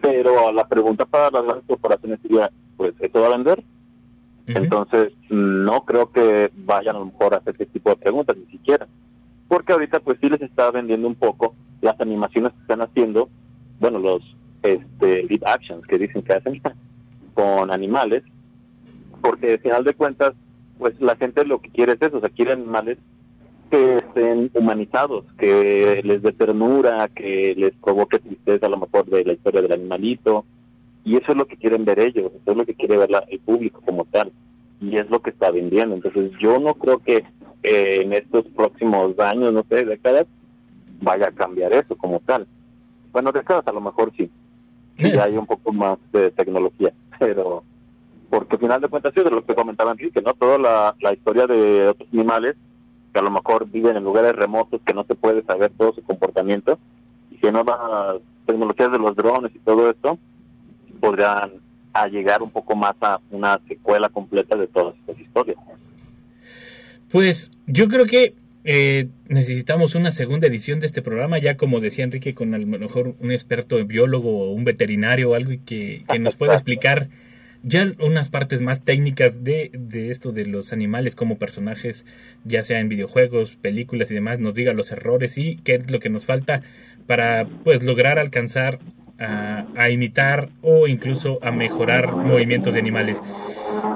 [0.00, 3.64] pero la pregunta para las grandes corporaciones sería, pues, ¿eso va a vender?
[4.46, 8.46] Entonces, no creo que vayan a lo mejor a hacer ese tipo de preguntas, ni
[8.46, 8.86] siquiera.
[9.46, 13.28] Porque ahorita, pues sí les está vendiendo un poco las animaciones que están haciendo,
[13.78, 14.22] bueno, los
[14.62, 16.60] este, live actions que dicen que hacen
[17.34, 18.22] con animales,
[19.20, 20.34] porque al final de cuentas,
[20.78, 22.98] pues la gente lo que quiere es eso, o sea, quiere animales
[23.70, 29.24] que estén humanizados, que les dé ternura, que les provoque tristeza a lo mejor de
[29.24, 30.44] la historia del animalito,
[31.04, 33.24] y eso es lo que quieren ver ellos, eso es lo que quiere ver la-
[33.28, 34.32] el público como tal,
[34.80, 35.94] y es lo que está vendiendo.
[35.94, 37.24] Entonces yo no creo que
[37.62, 40.26] eh, en estos próximos años, no sé, décadas,
[41.02, 42.46] vaya a cambiar eso como tal.
[43.12, 44.30] Bueno, décadas a lo mejor sí,
[44.98, 47.62] que ya hay un poco más de tecnología, pero
[48.28, 50.34] porque al final de cuentas sí, de lo que comentaba Enrique, ¿no?
[50.34, 52.56] Toda la, la historia de otros animales
[53.12, 56.02] que a lo mejor viven en lugares remotos que no se puede saber todo su
[56.02, 56.78] comportamiento
[57.30, 60.18] y que nuevas tecnologías de los drones y todo esto
[61.00, 61.52] podrían
[61.92, 65.56] a llegar un poco más a una secuela completa de todas estas historias.
[67.10, 68.34] Pues yo creo que
[68.70, 72.66] eh, necesitamos una segunda edición de este programa, ya como decía Enrique, con a lo
[72.66, 77.08] mejor un experto biólogo o un veterinario o algo que, que nos pueda explicar
[77.62, 82.04] ya unas partes más técnicas de, de esto de los animales como personajes,
[82.44, 85.98] ya sea en videojuegos, películas y demás, nos diga los errores y qué es lo
[85.98, 86.60] que nos falta
[87.06, 88.80] para pues lograr alcanzar
[89.18, 93.22] a, a imitar o incluso a mejorar movimientos de animales.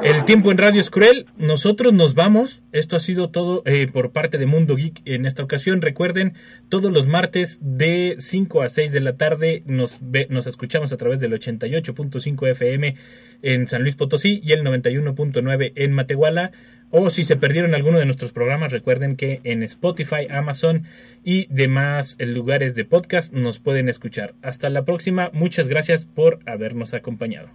[0.02, 1.26] El tiempo en radio es cruel.
[1.36, 2.62] Nosotros nos vamos.
[2.72, 5.80] Esto ha sido todo eh, por parte de Mundo Geek en esta ocasión.
[5.80, 6.34] Recuerden,
[6.68, 10.96] todos los martes de 5 a 6 de la tarde nos, ve- nos escuchamos a
[10.96, 12.96] través del 88.5 FM
[13.42, 16.50] en San Luis Potosí y el 91.9 en Matehuala.
[16.90, 20.82] O si se perdieron alguno de nuestros programas, recuerden que en Spotify, Amazon
[21.24, 24.34] y demás lugares de podcast nos pueden escuchar.
[24.42, 25.30] Hasta la próxima.
[25.32, 27.48] Muchas gracias por habernos acompañado.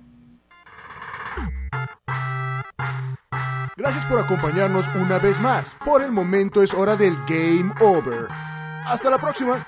[3.78, 5.76] Gracias por acompañarnos una vez más.
[5.86, 8.28] Por el momento es hora del Game Over.
[8.88, 9.68] Hasta la próxima.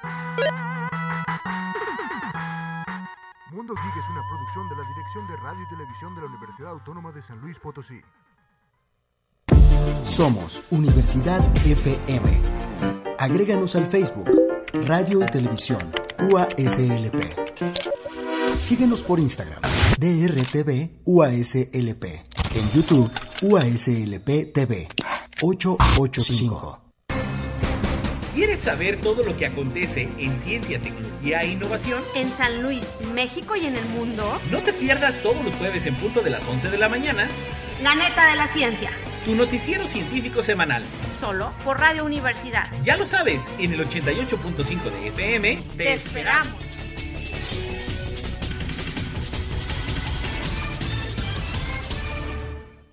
[3.51, 6.71] Mundo Geek es una producción de la Dirección de Radio y Televisión de la Universidad
[6.71, 8.01] Autónoma de San Luis Potosí.
[10.01, 12.41] Somos Universidad FM.
[13.19, 14.29] Agréganos al Facebook,
[14.87, 15.91] Radio y Televisión,
[16.31, 17.21] UASLP.
[18.57, 19.61] Síguenos por Instagram,
[19.99, 22.38] DRTV UASLP.
[22.55, 24.87] En YouTube, UASLP TV
[25.41, 26.81] 885.
[28.33, 32.01] ¿Quieres saber todo lo que acontece en ciencia, tecnología e innovación?
[32.15, 34.39] En San Luis, México y en el mundo.
[34.49, 37.27] No te pierdas todos los jueves en punto de las 11 de la mañana.
[37.83, 38.91] La neta de la ciencia.
[39.25, 40.83] tu noticiero científico semanal.
[41.19, 42.67] Solo por Radio Universidad.
[42.83, 45.59] Ya lo sabes, en el 88.5 de FM.
[45.77, 46.78] Te esperamos.